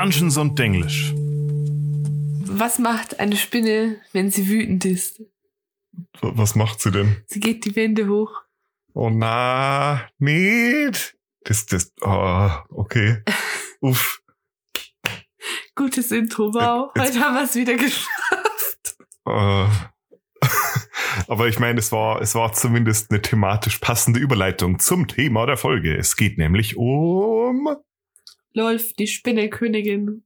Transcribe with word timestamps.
Dungeons 0.00 0.38
und 0.38 0.58
Denglisch. 0.58 1.12
Was 2.46 2.78
macht 2.78 3.20
eine 3.20 3.36
Spinne, 3.36 4.00
wenn 4.14 4.30
sie 4.30 4.48
wütend 4.48 4.86
ist? 4.86 5.22
Was 6.22 6.54
macht 6.54 6.80
sie 6.80 6.90
denn? 6.90 7.22
Sie 7.26 7.38
geht 7.38 7.66
die 7.66 7.76
Wände 7.76 8.08
hoch. 8.08 8.32
Oh 8.94 9.10
na, 9.10 10.08
nicht. 10.18 11.18
Das, 11.44 11.66
das, 11.66 11.92
oh, 12.00 12.48
okay. 12.70 13.22
Uff. 13.82 14.22
Gutes 15.74 16.10
Intro, 16.12 16.54
wow. 16.54 16.90
Jetzt- 16.96 17.08
Heute 17.16 17.20
haben 17.20 17.34
wir 17.34 17.44
es 17.44 17.54
wieder 17.54 17.74
geschafft. 17.74 18.96
Äh, 19.26 19.66
Aber 21.28 21.46
ich 21.48 21.58
meine, 21.58 21.78
es 21.78 21.92
war, 21.92 22.22
es 22.22 22.34
war 22.34 22.54
zumindest 22.54 23.10
eine 23.10 23.20
thematisch 23.20 23.76
passende 23.80 24.18
Überleitung 24.18 24.78
zum 24.78 25.08
Thema 25.08 25.44
der 25.44 25.58
Folge. 25.58 25.94
Es 25.94 26.16
geht 26.16 26.38
nämlich 26.38 26.78
um, 26.78 27.68
Lolf, 28.52 28.92
die 28.94 29.06
Spinnekönigin. 29.06 30.24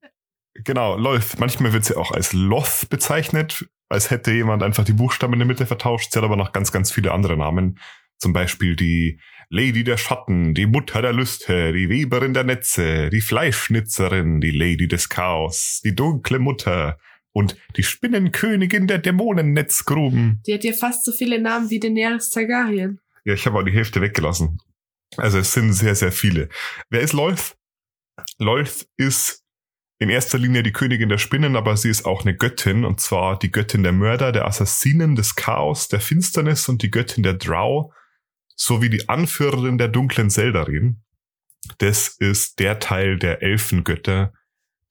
genau, 0.55 0.96
läuft. 0.96 1.38
Manchmal 1.38 1.73
wird 1.73 1.84
sie 1.84 1.96
auch 1.96 2.10
als 2.10 2.33
Loth 2.33 2.88
bezeichnet, 2.91 3.66
als 3.88 4.10
hätte 4.10 4.33
jemand 4.33 4.62
einfach 4.62 4.84
die 4.84 4.92
Buchstaben 4.92 5.34
in 5.34 5.41
der 5.41 5.48
Mitte 5.48 5.66
vertauscht. 5.66 6.12
Sie 6.12 6.19
hat 6.19 6.24
aber 6.24 6.37
noch 6.37 6.52
ganz, 6.52 6.73
ganz 6.73 6.91
viele 6.91 7.12
andere 7.12 7.37
Namen. 7.37 7.78
Zum 8.19 8.33
Beispiel 8.33 8.77
die 8.77 9.20
Lady 9.50 9.84
der 9.84 9.97
Schatten, 9.97 10.55
die 10.55 10.66
Mutter 10.66 11.02
der 11.02 11.12
Lüste, 11.12 11.73
die 11.73 11.88
Weberin 11.88 12.33
der 12.33 12.45
Netze, 12.45 13.10
die 13.10 13.20
Fleischschnitzerin, 13.20 14.41
die 14.41 14.50
Lady 14.50 14.88
des 14.88 15.09
Chaos, 15.09 15.80
die 15.84 15.95
dunkle 15.95 16.38
Mutter 16.38 16.98
und 17.33 17.56
die 17.77 17.83
Spinnenkönigin 17.83 18.86
der 18.86 18.98
Dämonennetzgruben. 18.98 20.41
Die 20.47 20.55
hat 20.55 20.64
ja 20.64 20.72
fast 20.72 21.05
so 21.05 21.12
viele 21.12 21.41
Namen 21.41 21.69
wie 21.69 21.80
Daenerys 21.80 22.30
Targaryen. 22.30 23.00
Ja, 23.25 23.34
ich 23.34 23.45
habe 23.47 23.59
auch 23.59 23.64
die 23.64 23.72
Hälfte 23.72 24.00
weggelassen. 24.00 24.58
Also 25.17 25.39
es 25.39 25.52
sind 25.52 25.72
sehr, 25.72 25.95
sehr 25.95 26.12
viele. 26.12 26.48
Wer 26.91 27.00
ist 27.00 27.12
Lolth? 27.12 27.56
Lolth 28.39 28.87
ist 28.97 29.45
in 29.98 30.11
erster 30.11 30.39
Linie 30.39 30.62
die 30.62 30.73
Königin 30.73 31.09
der 31.09 31.19
Spinnen, 31.19 31.57
aber 31.57 31.77
sie 31.77 31.89
ist 31.89 32.05
auch 32.05 32.23
eine 32.23 32.37
Göttin, 32.37 32.84
und 32.84 33.01
zwar 33.01 33.39
die 33.39 33.51
Göttin 33.51 33.83
der 33.83 33.93
Mörder, 33.93 34.33
der 34.33 34.47
Assassinen, 34.47 35.15
des 35.15 35.34
Chaos, 35.34 35.89
der 35.89 36.01
Finsternis 36.01 36.69
und 36.69 36.83
die 36.83 36.91
Göttin 36.91 37.23
der 37.23 37.35
Drow, 37.35 37.92
sowie 38.57 38.91
die 38.91 39.09
Anführerin 39.09 39.79
der 39.79 39.89
dunklen 39.89 40.31
Seldarin. 40.31 41.03
Das 41.79 42.09
ist 42.09 42.59
der 42.59 42.79
Teil 42.79 43.19
der 43.19 43.42
Elfengötter, 43.42 44.33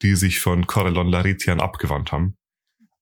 die 0.01 0.15
sich 0.15 0.39
von 0.39 0.67
Corellon 0.67 1.07
Laretian 1.07 1.61
abgewandt 1.61 2.11
haben. 2.11 2.37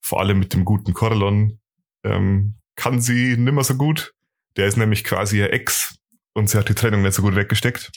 Vor 0.02 0.20
allem 0.20 0.40
mit 0.40 0.54
dem 0.54 0.66
guten 0.66 0.94
Corellon 0.94 1.60
ähm, 2.04 2.56
kann 2.76 3.02
sie 3.02 3.38
nimmer 3.38 3.64
so 3.64 3.76
gut. 3.76 4.14
Der 4.58 4.68
ist 4.68 4.78
nämlich 4.78 5.04
quasi 5.04 5.38
ihr 5.38 5.54
Ex 5.54 6.00
und 6.34 6.50
sie 6.50 6.58
hat 6.58 6.68
die 6.68 6.76
Trennung 6.76 7.04
nicht 7.04 7.14
so 7.14 7.22
gut 7.22 7.36
weggesteckt. 7.36 7.92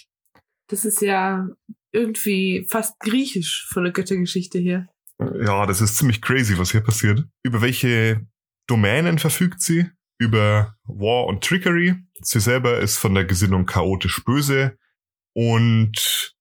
Das 0.68 0.84
ist 0.84 1.00
ja 1.00 1.48
irgendwie 1.94 2.66
fast 2.68 2.98
griechisch 3.00 3.66
von 3.70 3.84
der 3.84 3.92
Göttergeschichte 3.92 4.58
her. 4.58 4.88
Ja, 5.40 5.64
das 5.66 5.80
ist 5.80 5.96
ziemlich 5.96 6.20
crazy, 6.20 6.58
was 6.58 6.72
hier 6.72 6.80
passiert. 6.80 7.24
Über 7.44 7.62
welche 7.62 8.26
Domänen 8.66 9.18
verfügt 9.18 9.60
sie? 9.60 9.86
Über 10.18 10.76
War 10.84 11.26
und 11.26 11.44
Trickery. 11.44 11.94
Sie 12.20 12.40
selber 12.40 12.78
ist 12.78 12.98
von 12.98 13.14
der 13.14 13.24
Gesinnung 13.24 13.66
chaotisch 13.66 14.24
böse 14.24 14.76
und 15.34 16.34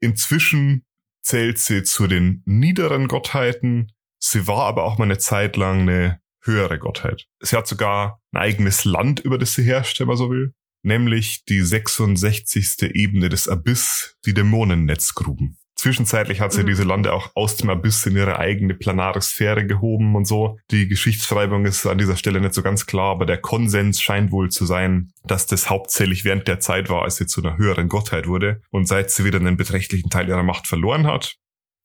inzwischen 0.00 0.84
zählt 1.22 1.58
sie 1.58 1.82
zu 1.82 2.06
den 2.06 2.42
niederen 2.44 3.08
Gottheiten. 3.08 3.92
Sie 4.18 4.46
war 4.46 4.66
aber 4.66 4.84
auch 4.84 4.98
mal 4.98 5.04
eine 5.04 5.18
Zeit 5.18 5.56
lang 5.56 5.82
eine 5.82 6.20
höhere 6.42 6.78
Gottheit. 6.78 7.26
Sie 7.40 7.56
hat 7.56 7.66
sogar 7.66 8.20
ein 8.32 8.40
eigenes 8.40 8.84
Land, 8.84 9.20
über 9.20 9.38
das 9.38 9.54
sie 9.54 9.62
herrscht, 9.62 10.00
wenn 10.00 10.08
man 10.08 10.16
so 10.16 10.30
will. 10.30 10.54
Nämlich 10.82 11.44
die 11.48 11.60
66. 11.62 12.82
Ebene 12.94 13.28
des 13.28 13.48
Abyss, 13.48 14.16
die 14.24 14.34
Dämonennetzgruben. 14.34 15.56
Zwischenzeitlich 15.76 16.40
hat 16.40 16.52
sie 16.52 16.62
Mhm. 16.62 16.66
diese 16.66 16.82
Lande 16.84 17.12
auch 17.14 17.30
aus 17.34 17.56
dem 17.56 17.70
Abyss 17.70 18.04
in 18.04 18.14
ihre 18.14 18.38
eigene 18.38 18.74
planare 18.74 19.22
Sphäre 19.22 19.66
gehoben 19.66 20.14
und 20.14 20.26
so. 20.26 20.58
Die 20.70 20.88
Geschichtsschreibung 20.88 21.64
ist 21.64 21.86
an 21.86 21.96
dieser 21.96 22.16
Stelle 22.16 22.40
nicht 22.40 22.52
so 22.52 22.62
ganz 22.62 22.84
klar, 22.84 23.12
aber 23.12 23.24
der 23.24 23.38
Konsens 23.38 24.00
scheint 24.02 24.30
wohl 24.30 24.50
zu 24.50 24.66
sein, 24.66 25.12
dass 25.24 25.46
das 25.46 25.70
hauptsächlich 25.70 26.24
während 26.24 26.46
der 26.48 26.60
Zeit 26.60 26.90
war, 26.90 27.02
als 27.02 27.16
sie 27.16 27.26
zu 27.26 27.42
einer 27.42 27.56
höheren 27.56 27.88
Gottheit 27.88 28.26
wurde. 28.26 28.60
Und 28.70 28.88
seit 28.88 29.10
sie 29.10 29.24
wieder 29.24 29.38
einen 29.40 29.56
beträchtlichen 29.56 30.10
Teil 30.10 30.28
ihrer 30.28 30.42
Macht 30.42 30.66
verloren 30.66 31.06
hat, 31.06 31.36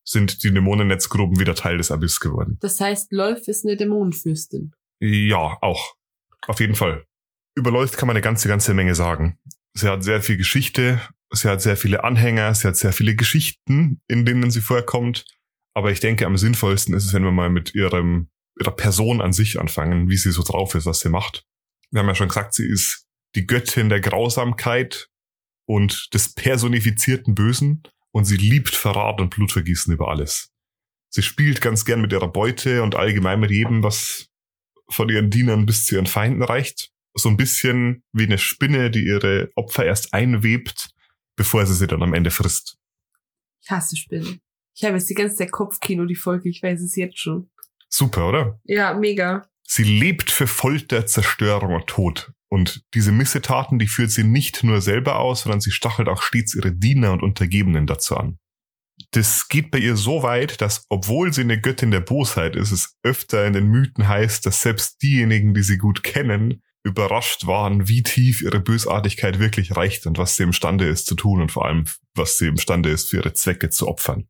sind 0.04 0.42
die 0.44 0.52
Dämonennetzgruben 0.52 1.40
wieder 1.40 1.54
Teil 1.54 1.78
des 1.78 1.90
Abyss 1.90 2.20
geworden. 2.20 2.58
Das 2.60 2.78
heißt, 2.78 3.12
Lolf 3.12 3.48
ist 3.48 3.64
eine 3.64 3.76
Dämonenfürstin. 3.78 4.72
Ja, 5.00 5.56
auch. 5.62 5.94
Auf 6.46 6.60
jeden 6.60 6.74
Fall. 6.74 7.04
Über 7.56 7.70
Lolth 7.70 7.96
kann 7.96 8.06
man 8.06 8.16
eine 8.16 8.22
ganze, 8.22 8.48
ganze 8.48 8.74
Menge 8.74 8.94
sagen. 8.94 9.38
Sie 9.74 9.88
hat 9.88 10.04
sehr 10.04 10.22
viel 10.22 10.36
Geschichte, 10.36 11.00
sie 11.32 11.48
hat 11.48 11.62
sehr 11.62 11.76
viele 11.76 12.04
Anhänger, 12.04 12.54
sie 12.54 12.68
hat 12.68 12.76
sehr 12.76 12.92
viele 12.92 13.16
Geschichten, 13.16 14.00
in 14.08 14.24
denen 14.24 14.50
sie 14.50 14.60
vorkommt. 14.60 15.24
Aber 15.74 15.90
ich 15.90 16.00
denke, 16.00 16.26
am 16.26 16.36
sinnvollsten 16.36 16.94
ist 16.94 17.06
es, 17.06 17.12
wenn 17.12 17.24
wir 17.24 17.32
mal 17.32 17.50
mit 17.50 17.74
ihrem, 17.74 18.28
ihrer 18.60 18.70
Person 18.70 19.20
an 19.20 19.32
sich 19.32 19.58
anfangen, 19.58 20.08
wie 20.08 20.16
sie 20.16 20.32
so 20.32 20.42
drauf 20.42 20.74
ist, 20.74 20.86
was 20.86 21.00
sie 21.00 21.08
macht. 21.08 21.44
Wir 21.90 22.00
haben 22.00 22.08
ja 22.08 22.14
schon 22.14 22.28
gesagt, 22.28 22.54
sie 22.54 22.66
ist 22.66 23.06
die 23.34 23.46
Göttin 23.46 23.88
der 23.88 24.00
Grausamkeit 24.00 25.08
und 25.66 26.14
des 26.14 26.34
personifizierten 26.34 27.34
Bösen 27.34 27.82
und 28.12 28.24
sie 28.24 28.36
liebt 28.36 28.74
Verrat 28.74 29.20
und 29.20 29.30
Blutvergießen 29.30 29.92
über 29.92 30.08
alles. 30.08 30.50
Sie 31.10 31.22
spielt 31.22 31.60
ganz 31.60 31.84
gern 31.84 32.00
mit 32.00 32.12
ihrer 32.12 32.28
Beute 32.28 32.82
und 32.82 32.94
allgemein 32.94 33.40
mit 33.40 33.50
jedem, 33.50 33.82
was 33.82 34.28
von 34.88 35.08
ihren 35.08 35.30
Dienern 35.30 35.66
bis 35.66 35.86
zu 35.86 35.94
ihren 35.94 36.06
Feinden 36.06 36.42
reicht. 36.42 36.90
So 37.16 37.28
ein 37.28 37.36
bisschen 37.36 38.04
wie 38.12 38.24
eine 38.24 38.38
Spinne, 38.38 38.90
die 38.90 39.04
ihre 39.04 39.50
Opfer 39.56 39.84
erst 39.84 40.12
einwebt, 40.12 40.90
bevor 41.34 41.66
sie 41.66 41.74
sie 41.74 41.86
dann 41.86 42.02
am 42.02 42.14
Ende 42.14 42.30
frisst. 42.30 42.78
Ich 43.62 43.70
hasse 43.70 43.96
Spinnen. 43.96 44.40
Ich 44.74 44.84
habe 44.84 44.96
jetzt 44.96 45.08
die 45.08 45.14
ganze 45.14 45.36
Zeit 45.36 45.50
Kopfkino, 45.50 46.04
die 46.04 46.14
Folge, 46.14 46.50
ich 46.50 46.62
weiß 46.62 46.82
es 46.82 46.94
jetzt 46.96 47.18
schon. 47.18 47.50
Super, 47.88 48.28
oder? 48.28 48.60
Ja, 48.64 48.94
mega. 48.94 49.48
Sie 49.62 49.84
lebt 49.84 50.30
für 50.30 50.46
Folter, 50.46 51.06
Zerstörung 51.06 51.74
und 51.74 51.86
Tod. 51.86 52.32
Und 52.48 52.84
diese 52.94 53.10
Missetaten, 53.10 53.78
die 53.78 53.88
führt 53.88 54.10
sie 54.10 54.22
nicht 54.22 54.62
nur 54.62 54.80
selber 54.80 55.18
aus, 55.18 55.42
sondern 55.42 55.60
sie 55.60 55.70
stachelt 55.70 56.08
auch 56.08 56.22
stets 56.22 56.54
ihre 56.54 56.72
Diener 56.72 57.12
und 57.12 57.22
Untergebenen 57.22 57.86
dazu 57.86 58.16
an. 58.16 58.38
Das 59.10 59.48
geht 59.48 59.70
bei 59.70 59.78
ihr 59.78 59.96
so 59.96 60.22
weit, 60.22 60.60
dass, 60.60 60.86
obwohl 60.88 61.32
sie 61.32 61.42
eine 61.42 61.60
Göttin 61.60 61.90
der 61.90 62.00
Bosheit 62.00 62.54
ist, 62.56 62.70
es 62.70 62.96
öfter 63.02 63.46
in 63.46 63.52
den 63.52 63.68
Mythen 63.68 64.08
heißt, 64.08 64.46
dass 64.46 64.62
selbst 64.62 65.02
diejenigen, 65.02 65.54
die 65.54 65.62
sie 65.62 65.78
gut 65.78 66.02
kennen, 66.02 66.62
überrascht 66.86 67.46
waren, 67.46 67.88
wie 67.88 68.02
tief 68.02 68.42
ihre 68.42 68.60
Bösartigkeit 68.60 69.40
wirklich 69.40 69.76
reicht 69.76 70.06
und 70.06 70.18
was 70.18 70.36
sie 70.36 70.44
imstande 70.44 70.86
ist 70.86 71.06
zu 71.06 71.16
tun 71.16 71.42
und 71.42 71.50
vor 71.50 71.66
allem, 71.66 71.84
was 72.14 72.38
sie 72.38 72.46
imstande 72.46 72.90
ist, 72.90 73.10
für 73.10 73.16
ihre 73.16 73.32
Zwecke 73.32 73.70
zu 73.70 73.88
opfern. 73.88 74.28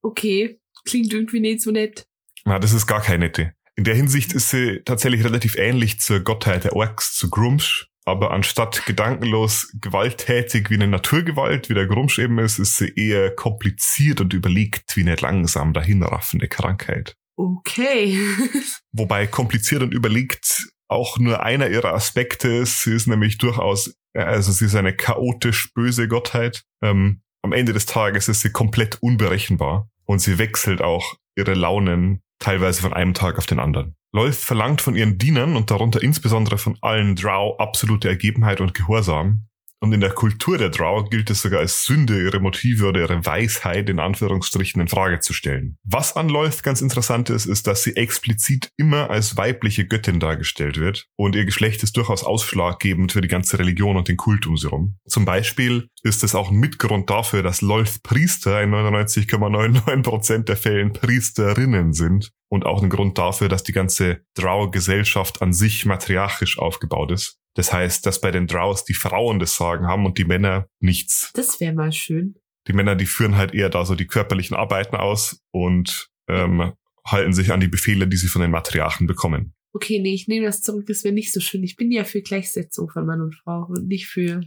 Okay, 0.00 0.58
klingt 0.84 1.12
irgendwie 1.12 1.40
nicht 1.40 1.60
so 1.60 1.70
nett. 1.70 2.06
Na, 2.44 2.58
das 2.58 2.72
ist 2.72 2.86
gar 2.86 3.02
keine 3.02 3.26
nette. 3.26 3.52
In 3.76 3.84
der 3.84 3.94
Hinsicht 3.94 4.32
ist 4.32 4.50
sie 4.50 4.80
tatsächlich 4.84 5.24
relativ 5.24 5.56
ähnlich 5.56 6.00
zur 6.00 6.20
Gottheit 6.20 6.64
der 6.64 6.74
Orks, 6.74 7.14
zu 7.16 7.30
Grumsh. 7.30 7.88
Aber 8.04 8.32
anstatt 8.32 8.84
gedankenlos 8.84 9.70
gewalttätig 9.80 10.70
wie 10.70 10.74
eine 10.74 10.88
Naturgewalt, 10.88 11.68
wie 11.68 11.74
der 11.74 11.86
Grumsh 11.86 12.18
eben 12.18 12.38
ist, 12.38 12.58
ist 12.58 12.76
sie 12.76 12.92
eher 12.96 13.30
kompliziert 13.34 14.20
und 14.20 14.32
überlegt 14.32 14.96
wie 14.96 15.02
eine 15.02 15.14
langsam 15.14 15.72
dahinraffende 15.72 16.48
Krankheit. 16.48 17.16
Okay. 17.36 18.18
Wobei 18.92 19.26
kompliziert 19.26 19.82
und 19.82 19.94
überlegt 19.94 20.68
auch 20.92 21.18
nur 21.18 21.42
einer 21.42 21.68
ihrer 21.68 21.94
Aspekte 21.94 22.48
ist. 22.48 22.82
Sie 22.82 22.94
ist 22.94 23.06
nämlich 23.06 23.38
durchaus, 23.38 23.94
äh, 24.14 24.22
also 24.22 24.52
sie 24.52 24.66
ist 24.66 24.74
eine 24.74 24.94
chaotisch 24.94 25.72
böse 25.74 26.08
Gottheit. 26.08 26.64
Ähm, 26.82 27.22
am 27.42 27.52
Ende 27.52 27.72
des 27.72 27.86
Tages 27.86 28.28
ist 28.28 28.42
sie 28.42 28.52
komplett 28.52 28.98
unberechenbar 29.02 29.88
und 30.04 30.20
sie 30.20 30.38
wechselt 30.38 30.80
auch 30.80 31.16
ihre 31.36 31.54
Launen 31.54 32.22
teilweise 32.38 32.82
von 32.82 32.92
einem 32.92 33.14
Tag 33.14 33.38
auf 33.38 33.46
den 33.46 33.58
anderen. 33.58 33.96
Lolth 34.12 34.36
verlangt 34.36 34.82
von 34.82 34.94
ihren 34.94 35.16
Dienern 35.16 35.56
und 35.56 35.70
darunter 35.70 36.02
insbesondere 36.02 36.58
von 36.58 36.76
allen 36.82 37.16
Drow 37.16 37.58
absolute 37.58 38.08
Ergebenheit 38.08 38.60
und 38.60 38.74
Gehorsam. 38.74 39.46
Und 39.82 39.92
in 39.92 40.00
der 40.00 40.10
Kultur 40.10 40.58
der 40.58 40.68
Drow 40.68 41.10
gilt 41.10 41.28
es 41.28 41.42
sogar 41.42 41.58
als 41.58 41.84
Sünde, 41.84 42.22
ihre 42.22 42.38
Motive 42.38 42.86
oder 42.86 43.00
ihre 43.00 43.26
Weisheit 43.26 43.90
in 43.90 43.98
Anführungsstrichen 43.98 44.80
in 44.80 44.86
Frage 44.86 45.18
zu 45.18 45.32
stellen. 45.32 45.76
Was 45.82 46.14
an 46.14 46.28
Lolth 46.28 46.62
ganz 46.62 46.80
interessant 46.80 47.30
ist, 47.30 47.46
ist, 47.46 47.66
dass 47.66 47.82
sie 47.82 47.96
explizit 47.96 48.70
immer 48.76 49.10
als 49.10 49.36
weibliche 49.36 49.84
Göttin 49.84 50.20
dargestellt 50.20 50.78
wird 50.78 51.08
und 51.16 51.34
ihr 51.34 51.44
Geschlecht 51.44 51.82
ist 51.82 51.96
durchaus 51.96 52.22
ausschlaggebend 52.22 53.10
für 53.10 53.22
die 53.22 53.28
ganze 53.28 53.58
Religion 53.58 53.96
und 53.96 54.06
den 54.06 54.16
Kult 54.16 54.46
um 54.46 54.56
sie 54.56 54.68
rum. 54.68 54.98
Zum 55.08 55.24
Beispiel 55.24 55.88
ist 56.04 56.22
es 56.22 56.36
auch 56.36 56.52
ein 56.52 56.60
Mitgrund 56.60 57.10
dafür, 57.10 57.42
dass 57.42 57.60
Lolth 57.60 58.04
Priester 58.04 58.62
in 58.62 58.70
99,99% 58.70 60.44
der 60.44 60.56
Fällen 60.56 60.92
Priesterinnen 60.92 61.92
sind 61.92 62.30
und 62.48 62.66
auch 62.66 62.84
ein 62.84 62.88
Grund 62.88 63.18
dafür, 63.18 63.48
dass 63.48 63.64
die 63.64 63.72
ganze 63.72 64.20
Drow-Gesellschaft 64.34 65.42
an 65.42 65.52
sich 65.52 65.86
matriarchisch 65.86 66.60
aufgebaut 66.60 67.10
ist. 67.10 67.41
Das 67.54 67.72
heißt, 67.72 68.06
dass 68.06 68.20
bei 68.20 68.30
den 68.30 68.46
Drows 68.46 68.84
die 68.84 68.94
Frauen 68.94 69.38
das 69.38 69.56
Sagen 69.56 69.86
haben 69.86 70.06
und 70.06 70.18
die 70.18 70.24
Männer 70.24 70.68
nichts. 70.80 71.30
Das 71.34 71.60
wäre 71.60 71.74
mal 71.74 71.92
schön. 71.92 72.36
Die 72.68 72.72
Männer, 72.72 72.94
die 72.94 73.06
führen 73.06 73.36
halt 73.36 73.54
eher 73.54 73.68
da 73.68 73.84
so 73.84 73.94
die 73.94 74.06
körperlichen 74.06 74.56
Arbeiten 74.56 74.96
aus 74.96 75.42
und 75.50 76.08
ähm, 76.28 76.72
halten 77.06 77.32
sich 77.32 77.52
an 77.52 77.60
die 77.60 77.68
Befehle, 77.68 78.06
die 78.06 78.16
sie 78.16 78.28
von 78.28 78.42
den 78.42 78.50
Matriarchen 78.50 79.06
bekommen. 79.06 79.54
Okay, 79.74 79.98
nee, 80.00 80.14
ich 80.14 80.28
nehme 80.28 80.46
das 80.46 80.60
zurück, 80.60 80.86
das 80.86 81.02
wäre 81.02 81.14
nicht 81.14 81.32
so 81.32 81.40
schön. 81.40 81.62
Ich 81.62 81.76
bin 81.76 81.90
ja 81.90 82.04
für 82.04 82.22
Gleichsetzung 82.22 82.90
von 82.90 83.06
Mann 83.06 83.20
und 83.20 83.34
Frau 83.34 83.66
und 83.68 83.88
nicht 83.88 84.06
für 84.06 84.42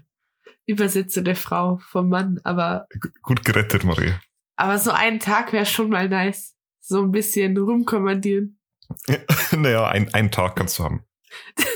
Übersetzung 0.66 1.24
der 1.24 1.36
Frau 1.36 1.78
vom 1.78 2.10
Mann, 2.10 2.40
aber 2.44 2.88
G 2.90 3.10
gut 3.22 3.44
gerettet, 3.44 3.84
Marie. 3.84 4.14
Aber 4.56 4.78
so 4.78 4.92
einen 4.92 5.20
Tag 5.20 5.52
wäre 5.52 5.66
schon 5.66 5.90
mal 5.90 6.08
nice. 6.08 6.56
So 6.80 7.02
ein 7.02 7.12
bisschen 7.12 7.58
rumkommandieren. 7.58 8.60
naja, 9.52 9.88
ein, 9.88 10.14
einen 10.14 10.32
Tag 10.32 10.56
kannst 10.56 10.80
du 10.80 10.84
haben. 10.84 11.04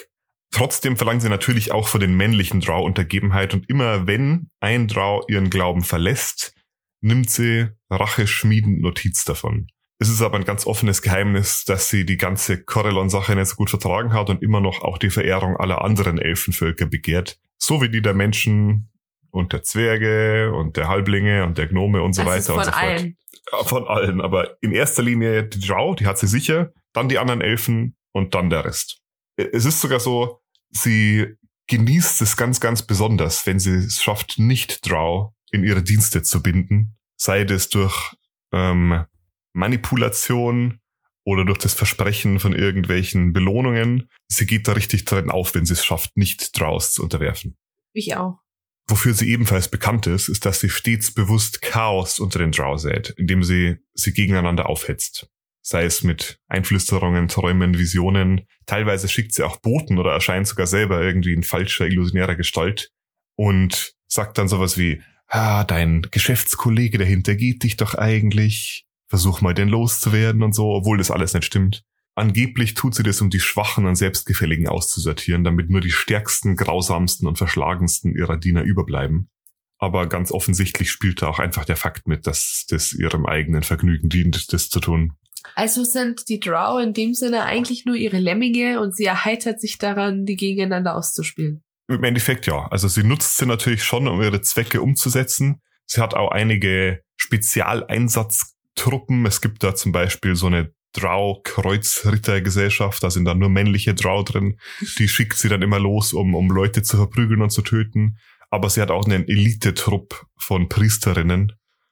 Trotzdem 0.52 0.98
verlangen 0.98 1.22
sie 1.22 1.30
natürlich 1.30 1.72
auch 1.72 1.88
von 1.88 2.00
den 2.02 2.16
männlichen 2.16 2.60
Drow 2.60 2.84
Untergebenheit 2.84 3.54
und 3.54 3.70
immer 3.70 4.08
wenn 4.08 4.50
ein 4.60 4.88
Drow 4.88 5.24
ihren 5.28 5.50
Glauben 5.50 5.84
verlässt, 5.84 6.54
nimmt 7.02 7.30
sie 7.30 7.68
racheschmiedend 7.90 8.82
Notiz 8.82 9.24
davon. 9.26 9.68
Es 10.00 10.10
ist 10.10 10.22
aber 10.22 10.38
ein 10.38 10.46
ganz 10.46 10.66
offenes 10.66 11.02
Geheimnis, 11.02 11.66
dass 11.66 11.90
sie 11.90 12.06
die 12.06 12.18
ganze 12.18 12.64
Corellon-Sache 12.64 13.36
nicht 13.36 13.48
so 13.48 13.56
gut 13.56 13.70
vertragen 13.70 14.14
hat 14.14 14.30
und 14.30 14.42
immer 14.42 14.62
noch 14.62 14.82
auch 14.82 14.98
die 14.98 15.10
Verehrung 15.10 15.58
aller 15.58 15.84
anderen 15.84 16.18
Elfenvölker 16.18 16.86
begehrt. 16.86 17.38
So 17.58 17.82
wie 17.82 17.90
die 17.90 18.02
der 18.02 18.14
Menschen 18.14 18.90
und 19.32 19.52
der 19.52 19.62
Zwerge 19.64 20.54
und 20.54 20.78
der 20.78 20.88
Halblinge 20.88 21.44
und 21.46 21.58
der 21.58 21.68
Gnome 21.68 22.02
und 22.02 22.14
so 22.14 22.24
Das 22.24 22.30
weiter 22.30 22.40
ist 22.40 22.48
von 22.48 22.58
und 22.60 22.66
so 22.66 22.72
fort. 22.72 22.84
allen. 22.84 23.18
Ja, 23.52 23.64
von 23.64 23.88
allen, 23.88 24.22
aber 24.22 24.58
in 24.62 24.72
erster 24.72 25.04
Linie 25.04 25.44
die 25.44 25.60
Drow, 25.60 25.96
die 25.96 26.06
hat 26.06 26.18
sie 26.18 26.28
sicher, 26.28 26.72
dann 26.94 27.10
die 27.10 27.18
anderen 27.18 27.42
Elfen 27.42 27.98
und 28.14 28.34
dann 28.36 28.50
der 28.50 28.64
Rest. 28.66 29.02
Es 29.36 29.66
ist 29.66 29.82
sogar 29.82 30.00
so, 30.00 30.39
sie 30.72 31.36
genießt 31.68 32.22
es 32.22 32.36
ganz, 32.36 32.60
ganz 32.60 32.82
besonders, 32.82 33.46
wenn 33.46 33.60
sie 33.60 33.76
es 33.76 34.02
schafft, 34.02 34.40
nicht 34.40 34.90
Drow 34.90 35.34
in 35.52 35.64
ihre 35.64 35.84
Dienste 35.84 36.24
zu 36.24 36.42
binden, 36.42 36.98
sei 37.16 37.44
das 37.44 37.70
durch 37.70 38.16
ähm, 38.52 39.06
Manipulation 39.54 40.80
oder 41.24 41.46
durch 41.46 41.60
das 41.60 41.74
Versprechen 41.74 42.40
von 42.40 42.54
irgendwelchen 42.54 43.34
Belohnungen. 43.34 44.10
Sie 44.28 44.46
geht 44.46 44.68
da 44.68 44.74
richtig 44.74 45.06
drin 45.06 45.30
auf, 45.30 45.54
wenn 45.54 45.66
sie 45.66 45.74
es 45.74 45.86
schafft, 45.86 46.18
nicht 46.18 46.60
Drows 46.60 46.94
zu 46.94 47.04
unterwerfen. 47.04 47.58
Ich 47.94 48.16
auch. 48.16 48.40
Wofür 48.88 49.14
sie 49.14 49.30
ebenfalls 49.30 49.68
bekannt 49.68 50.08
ist, 50.08 50.30
ist, 50.30 50.46
dass 50.46 50.60
sie 50.60 50.70
stets 50.70 51.14
bewusst 51.14 51.62
Chaos 51.62 52.20
unter 52.20 52.40
den 52.40 52.52
Drow 52.52 52.80
sät, 52.80 53.14
indem 53.18 53.44
sie 53.44 53.78
sie 53.94 54.14
gegeneinander 54.14 54.68
aufhetzt. 54.68 55.30
Sei 55.70 55.84
es 55.84 56.02
mit 56.02 56.40
Einflüsterungen, 56.48 57.28
Träumen, 57.28 57.78
Visionen. 57.78 58.42
Teilweise 58.66 59.08
schickt 59.08 59.36
sie 59.36 59.44
auch 59.44 59.58
Boten 59.58 60.00
oder 60.00 60.12
erscheint 60.14 60.48
sogar 60.48 60.66
selber 60.66 61.00
irgendwie 61.00 61.32
in 61.32 61.44
falscher, 61.44 61.86
illusionärer 61.86 62.36
Gestalt 62.36 62.90
und 63.36 63.94
sagt 64.08 64.40
dann 64.40 64.48
sowas 64.48 64.80
wie, 64.80 65.04
ah, 65.28 65.64
dein 65.66 66.08
Geschäftskollege 66.10 66.98
dahinter 66.98 67.36
geht 67.36 67.62
dich 67.62 67.78
doch 67.78 67.94
eigentlich. 67.94 68.88
Versuch 69.10 69.42
mal 69.42 69.54
den 69.54 69.70
loszuwerden 69.70 70.42
und 70.42 70.54
so, 70.54 70.72
obwohl 70.72 70.98
das 70.98 71.12
alles 71.12 71.36
nicht 71.36 71.46
stimmt. 71.46 71.84
Angeblich 72.16 72.74
tut 72.74 72.96
sie 72.96 73.04
das, 73.04 73.22
um 73.22 73.30
die 73.30 73.40
Schwachen 73.40 73.86
und 73.86 73.96
Selbstgefälligen 73.96 74.68
auszusortieren, 74.68 75.44
damit 75.44 75.70
nur 75.70 75.82
die 75.82 75.92
stärksten, 75.92 76.56
grausamsten 76.56 77.28
und 77.28 77.38
verschlagensten 77.38 78.16
ihrer 78.16 78.38
Diener 78.38 78.64
überbleiben. 78.64 79.30
Aber 79.78 80.10
ganz 80.10 80.32
offensichtlich 80.32 80.90
spielt 80.90 81.22
da 81.22 81.28
auch 81.28 81.38
einfach 81.38 81.64
der 81.64 81.78
Fakt 81.78 82.08
mit, 82.08 82.26
dass 82.26 82.66
das 82.70 82.92
ihrem 82.92 83.28
eigenen 83.28 83.62
Vergnügen 83.62 84.10
dient, 84.10 84.52
das 84.52 84.70
zu 84.70 84.80
tun. 84.80 85.14
Also 85.56 85.84
sind 85.84 86.30
die 86.30 86.40
Drow 86.40 86.82
in 86.82 86.94
dem 86.94 87.14
Sinne 87.14 87.44
eigentlich 87.44 87.86
nur 87.86 87.96
ihre 87.96 88.20
Lemminge 88.20 88.82
und 88.82 88.96
sie 88.96 89.06
erheitert 89.06 89.62
sich 89.62 89.78
daran, 89.78 90.26
die 90.26 90.36
gegeneinander 90.36 90.96
auszuspielen. 90.96 91.64
Im 91.88 92.04
Endeffekt 92.04 92.46
ja. 92.46 92.68
Also 92.68 92.88
sie 92.88 93.04
nutzt 93.04 93.38
sie 93.38 93.46
natürlich 93.46 93.84
schon, 93.84 94.08
um 94.08 94.22
ihre 94.22 94.42
Zwecke 94.42 94.82
umzusetzen. 94.82 95.62
Sie 95.86 96.02
hat 96.02 96.14
auch 96.14 96.32
einige 96.32 97.02
Spezialeinsatztruppen. 97.18 99.26
Es 99.26 99.42
gibt 99.42 99.64
da 99.64 99.76
zum 99.76 99.92
Beispiel 99.92 100.36
so 100.36 100.48
eine 100.48 100.72
Drow-Kreuzrittergesellschaft, 100.94 103.04
da 103.04 103.12
sind 103.12 103.26
dann 103.26 103.40
nur 103.40 103.50
männliche 103.50 103.94
Drow 103.94 104.24
drin. 104.24 104.58
Die 104.98 105.08
schickt 105.08 105.38
sie 105.38 105.50
dann 105.50 105.62
immer 105.62 105.80
los, 105.80 106.14
um, 106.14 106.34
um 106.34 106.50
Leute 106.50 106.82
zu 106.82 106.98
verprügeln 106.98 107.42
und 107.42 107.52
zu 107.52 107.62
töten. 107.62 108.18
Aber 108.50 108.70
sie 108.70 108.82
hat 108.82 108.90
auch 108.90 109.06
einen 109.06 109.28
Elitetrupp 109.28 110.26
von 110.36 110.70
Priesterinnen. 110.70 111.52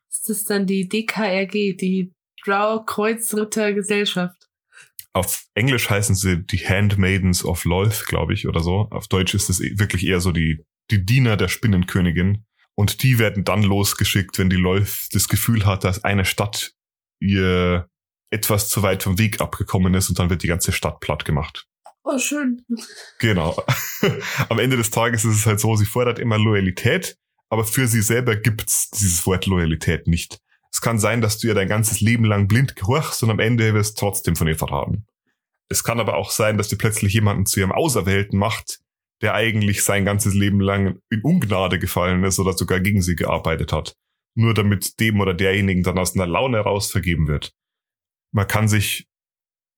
Das 0.09 0.27
ist 0.35 0.49
dann 0.49 0.65
die 0.65 0.89
DKRG, 0.89 1.77
die 1.77 2.11
Drow 2.47 2.85
Kreuzritter 2.85 3.73
Gesellschaft. 3.73 4.47
Auf 5.13 5.45
Englisch 5.53 5.89
heißen 5.89 6.15
sie 6.15 6.43
die 6.43 6.59
Handmaidens 6.59 7.43
of 7.43 7.65
Lolth, 7.65 8.05
glaube 8.07 8.33
ich, 8.33 8.47
oder 8.47 8.61
so. 8.61 8.87
Auf 8.91 9.07
Deutsch 9.07 9.33
ist 9.33 9.49
es 9.49 9.59
eh- 9.59 9.77
wirklich 9.77 10.05
eher 10.05 10.21
so 10.21 10.31
die, 10.31 10.63
die 10.91 11.05
Diener 11.05 11.35
der 11.37 11.47
Spinnenkönigin. 11.47 12.45
Und 12.75 13.03
die 13.03 13.19
werden 13.19 13.43
dann 13.43 13.63
losgeschickt, 13.63 14.37
wenn 14.37 14.49
die 14.49 14.55
Lolth 14.55 15.09
das 15.13 15.27
Gefühl 15.27 15.65
hat, 15.65 15.83
dass 15.83 16.03
eine 16.03 16.23
Stadt 16.23 16.73
ihr 17.19 17.89
etwas 18.29 18.69
zu 18.69 18.83
weit 18.83 19.03
vom 19.03 19.17
Weg 19.17 19.41
abgekommen 19.41 19.93
ist 19.95 20.09
und 20.09 20.19
dann 20.19 20.29
wird 20.29 20.43
die 20.43 20.47
ganze 20.47 20.71
Stadt 20.71 20.99
platt 20.99 21.25
gemacht. 21.25 21.65
Oh, 22.03 22.19
schön. 22.19 22.63
Genau. 23.19 23.61
Am 24.49 24.59
Ende 24.59 24.77
des 24.77 24.91
Tages 24.91 25.25
ist 25.25 25.35
es 25.35 25.45
halt 25.45 25.59
so, 25.59 25.75
sie 25.75 25.85
fordert 25.85 26.19
immer 26.19 26.37
Loyalität, 26.37 27.17
aber 27.49 27.65
für 27.65 27.87
sie 27.87 28.01
selber 28.01 28.35
gibt's 28.35 28.89
dieses 28.91 29.25
Wort 29.25 29.45
Loyalität 29.45 30.07
nicht. 30.07 30.39
Es 30.71 30.81
kann 30.81 30.99
sein, 30.99 31.21
dass 31.21 31.39
du 31.39 31.47
ihr 31.47 31.53
dein 31.53 31.69
ganzes 31.69 32.01
Leben 32.01 32.25
lang 32.25 32.47
blind 32.47 32.75
gehorchst 32.75 33.23
und 33.23 33.31
am 33.31 33.39
Ende 33.39 33.73
wirst 33.73 33.97
trotzdem 33.97 34.35
von 34.35 34.47
ihr 34.47 34.57
verraten. 34.57 35.05
Es 35.69 35.83
kann 35.83 35.99
aber 35.99 36.15
auch 36.15 36.31
sein, 36.31 36.57
dass 36.57 36.69
sie 36.69 36.77
plötzlich 36.77 37.13
jemanden 37.13 37.45
zu 37.45 37.59
ihrem 37.59 37.71
Auserwählten 37.71 38.39
macht, 38.39 38.79
der 39.21 39.33
eigentlich 39.33 39.83
sein 39.83 40.05
ganzes 40.05 40.33
Leben 40.33 40.59
lang 40.59 40.99
in 41.09 41.21
Ungnade 41.21 41.79
gefallen 41.79 42.23
ist 42.23 42.39
oder 42.39 42.53
sogar 42.53 42.79
gegen 42.79 43.01
sie 43.01 43.15
gearbeitet 43.15 43.73
hat. 43.73 43.95
Nur 44.35 44.53
damit 44.53 44.99
dem 44.99 45.19
oder 45.19 45.33
derjenigen 45.33 45.83
dann 45.83 45.97
aus 45.97 46.15
einer 46.15 46.27
Laune 46.27 46.57
heraus 46.57 46.91
vergeben 46.91 47.27
wird. 47.27 47.53
Man 48.31 48.47
kann 48.47 48.67
sich 48.67 49.07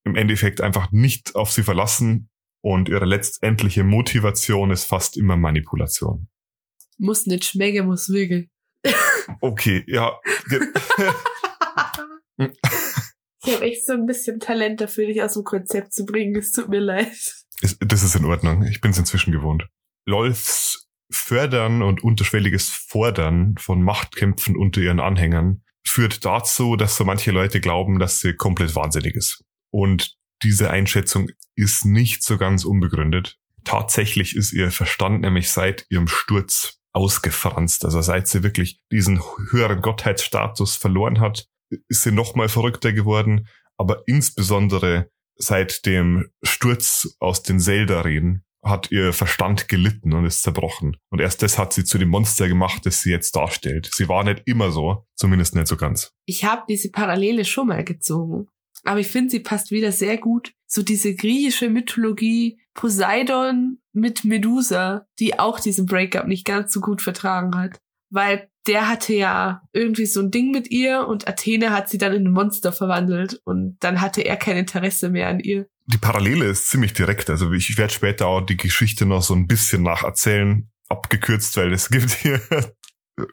im 0.03 0.15
Endeffekt 0.15 0.59
einfach 0.61 0.91
nicht 0.91 1.35
auf 1.35 1.51
sie 1.51 1.63
verlassen 1.63 2.29
und 2.61 2.89
ihre 2.89 3.05
letztendliche 3.05 3.83
Motivation 3.83 4.71
ist 4.71 4.83
fast 4.83 5.15
immer 5.17 5.37
Manipulation. 5.37 6.27
Muss 6.97 7.25
nicht 7.25 7.45
schmecken, 7.45 7.85
muss 7.85 8.09
wickeln. 8.09 8.49
Okay, 9.41 9.83
ja. 9.87 10.19
Ich 13.45 13.55
habe 13.55 13.65
echt 13.65 13.85
so 13.85 13.93
ein 13.93 14.05
bisschen 14.05 14.39
Talent 14.39 14.81
dafür, 14.81 15.07
dich 15.07 15.21
aus 15.21 15.33
dem 15.33 15.43
Konzept 15.43 15.93
zu 15.93 16.05
bringen. 16.05 16.35
Es 16.35 16.51
tut 16.51 16.69
mir 16.69 16.79
leid. 16.79 17.45
Das 17.79 18.03
ist 18.03 18.15
in 18.15 18.25
Ordnung. 18.25 18.63
Ich 18.63 18.81
bin 18.81 18.91
es 18.91 18.97
inzwischen 18.97 19.31
gewohnt. 19.31 19.67
Lolths 20.05 20.87
Fördern 21.11 21.81
und 21.81 22.03
unterschwelliges 22.03 22.69
Fordern 22.69 23.55
von 23.57 23.81
Machtkämpfen 23.81 24.55
unter 24.55 24.81
ihren 24.81 24.99
Anhängern 24.99 25.63
führt 25.83 26.23
dazu, 26.23 26.75
dass 26.75 26.97
so 26.97 27.03
manche 27.03 27.31
Leute 27.31 27.59
glauben, 27.59 27.97
dass 27.97 28.19
sie 28.19 28.33
komplett 28.33 28.75
wahnsinnig 28.75 29.15
ist. 29.15 29.43
Und 29.71 30.15
diese 30.43 30.69
Einschätzung 30.69 31.29
ist 31.55 31.85
nicht 31.85 32.23
so 32.23 32.37
ganz 32.37 32.63
unbegründet. 32.63 33.37
Tatsächlich 33.63 34.35
ist 34.35 34.53
ihr 34.53 34.71
Verstand 34.71 35.21
nämlich 35.21 35.49
seit 35.49 35.85
ihrem 35.89 36.07
Sturz 36.07 36.78
ausgefranst. 36.93 37.85
Also 37.85 38.01
seit 38.01 38.27
sie 38.27 38.43
wirklich 38.43 38.81
diesen 38.91 39.21
höheren 39.51 39.81
Gottheitsstatus 39.81 40.75
verloren 40.75 41.19
hat, 41.19 41.47
ist 41.87 42.03
sie 42.03 42.11
noch 42.11 42.35
mal 42.35 42.49
verrückter 42.49 42.93
geworden. 42.93 43.47
Aber 43.77 44.03
insbesondere 44.07 45.09
seit 45.35 45.85
dem 45.85 46.29
Sturz 46.43 47.15
aus 47.19 47.43
den 47.43 47.59
Zelda-Reden 47.59 48.43
hat 48.61 48.91
ihr 48.91 49.13
Verstand 49.13 49.69
gelitten 49.69 50.13
und 50.13 50.25
ist 50.25 50.43
zerbrochen. 50.43 50.97
Und 51.09 51.21
erst 51.21 51.41
das 51.43 51.57
hat 51.57 51.71
sie 51.71 51.85
zu 51.85 51.97
dem 51.97 52.09
Monster 52.09 52.47
gemacht, 52.49 52.85
das 52.85 53.01
sie 53.01 53.09
jetzt 53.09 53.35
darstellt. 53.35 53.89
Sie 53.93 54.09
war 54.09 54.23
nicht 54.23 54.43
immer 54.45 54.71
so, 54.71 55.05
zumindest 55.15 55.55
nicht 55.55 55.67
so 55.67 55.77
ganz. 55.77 56.11
Ich 56.25 56.43
habe 56.43 56.63
diese 56.67 56.91
Parallele 56.91 57.45
schon 57.45 57.67
mal 57.67 57.83
gezogen. 57.85 58.47
Aber 58.83 58.99
ich 58.99 59.07
finde, 59.07 59.29
sie 59.29 59.39
passt 59.39 59.71
wieder 59.71 59.91
sehr 59.91 60.17
gut. 60.17 60.53
So 60.67 60.83
diese 60.83 61.15
griechische 61.15 61.69
Mythologie, 61.69 62.59
Poseidon 62.73 63.79
mit 63.99 64.23
Medusa, 64.23 65.05
die 65.19 65.39
auch 65.39 65.59
diesen 65.59 65.85
Breakup 65.85 66.27
nicht 66.27 66.45
ganz 66.45 66.73
so 66.73 66.79
gut 66.79 67.01
vertragen 67.01 67.55
hat. 67.55 67.79
Weil 68.11 68.49
der 68.67 68.87
hatte 68.87 69.13
ja 69.13 69.61
irgendwie 69.73 70.05
so 70.05 70.19
ein 70.21 70.31
Ding 70.31 70.51
mit 70.51 70.69
ihr 70.69 71.07
und 71.07 71.27
Athene 71.27 71.71
hat 71.71 71.89
sie 71.89 71.97
dann 71.97 72.13
in 72.13 72.27
ein 72.27 72.31
Monster 72.31 72.71
verwandelt 72.71 73.39
und 73.45 73.77
dann 73.79 74.01
hatte 74.01 74.21
er 74.21 74.37
kein 74.37 74.57
Interesse 74.57 75.09
mehr 75.09 75.27
an 75.27 75.39
ihr. 75.39 75.67
Die 75.85 75.97
Parallele 75.97 76.45
ist 76.45 76.69
ziemlich 76.69 76.93
direkt. 76.93 77.29
Also 77.29 77.51
ich 77.51 77.77
werde 77.77 77.93
später 77.93 78.27
auch 78.27 78.41
die 78.41 78.57
Geschichte 78.57 79.05
noch 79.05 79.23
so 79.23 79.33
ein 79.33 79.47
bisschen 79.47 79.83
nacherzählen, 79.83 80.69
abgekürzt, 80.87 81.57
weil 81.57 81.73
es 81.73 81.89
gibt 81.91 82.11
hier 82.11 82.41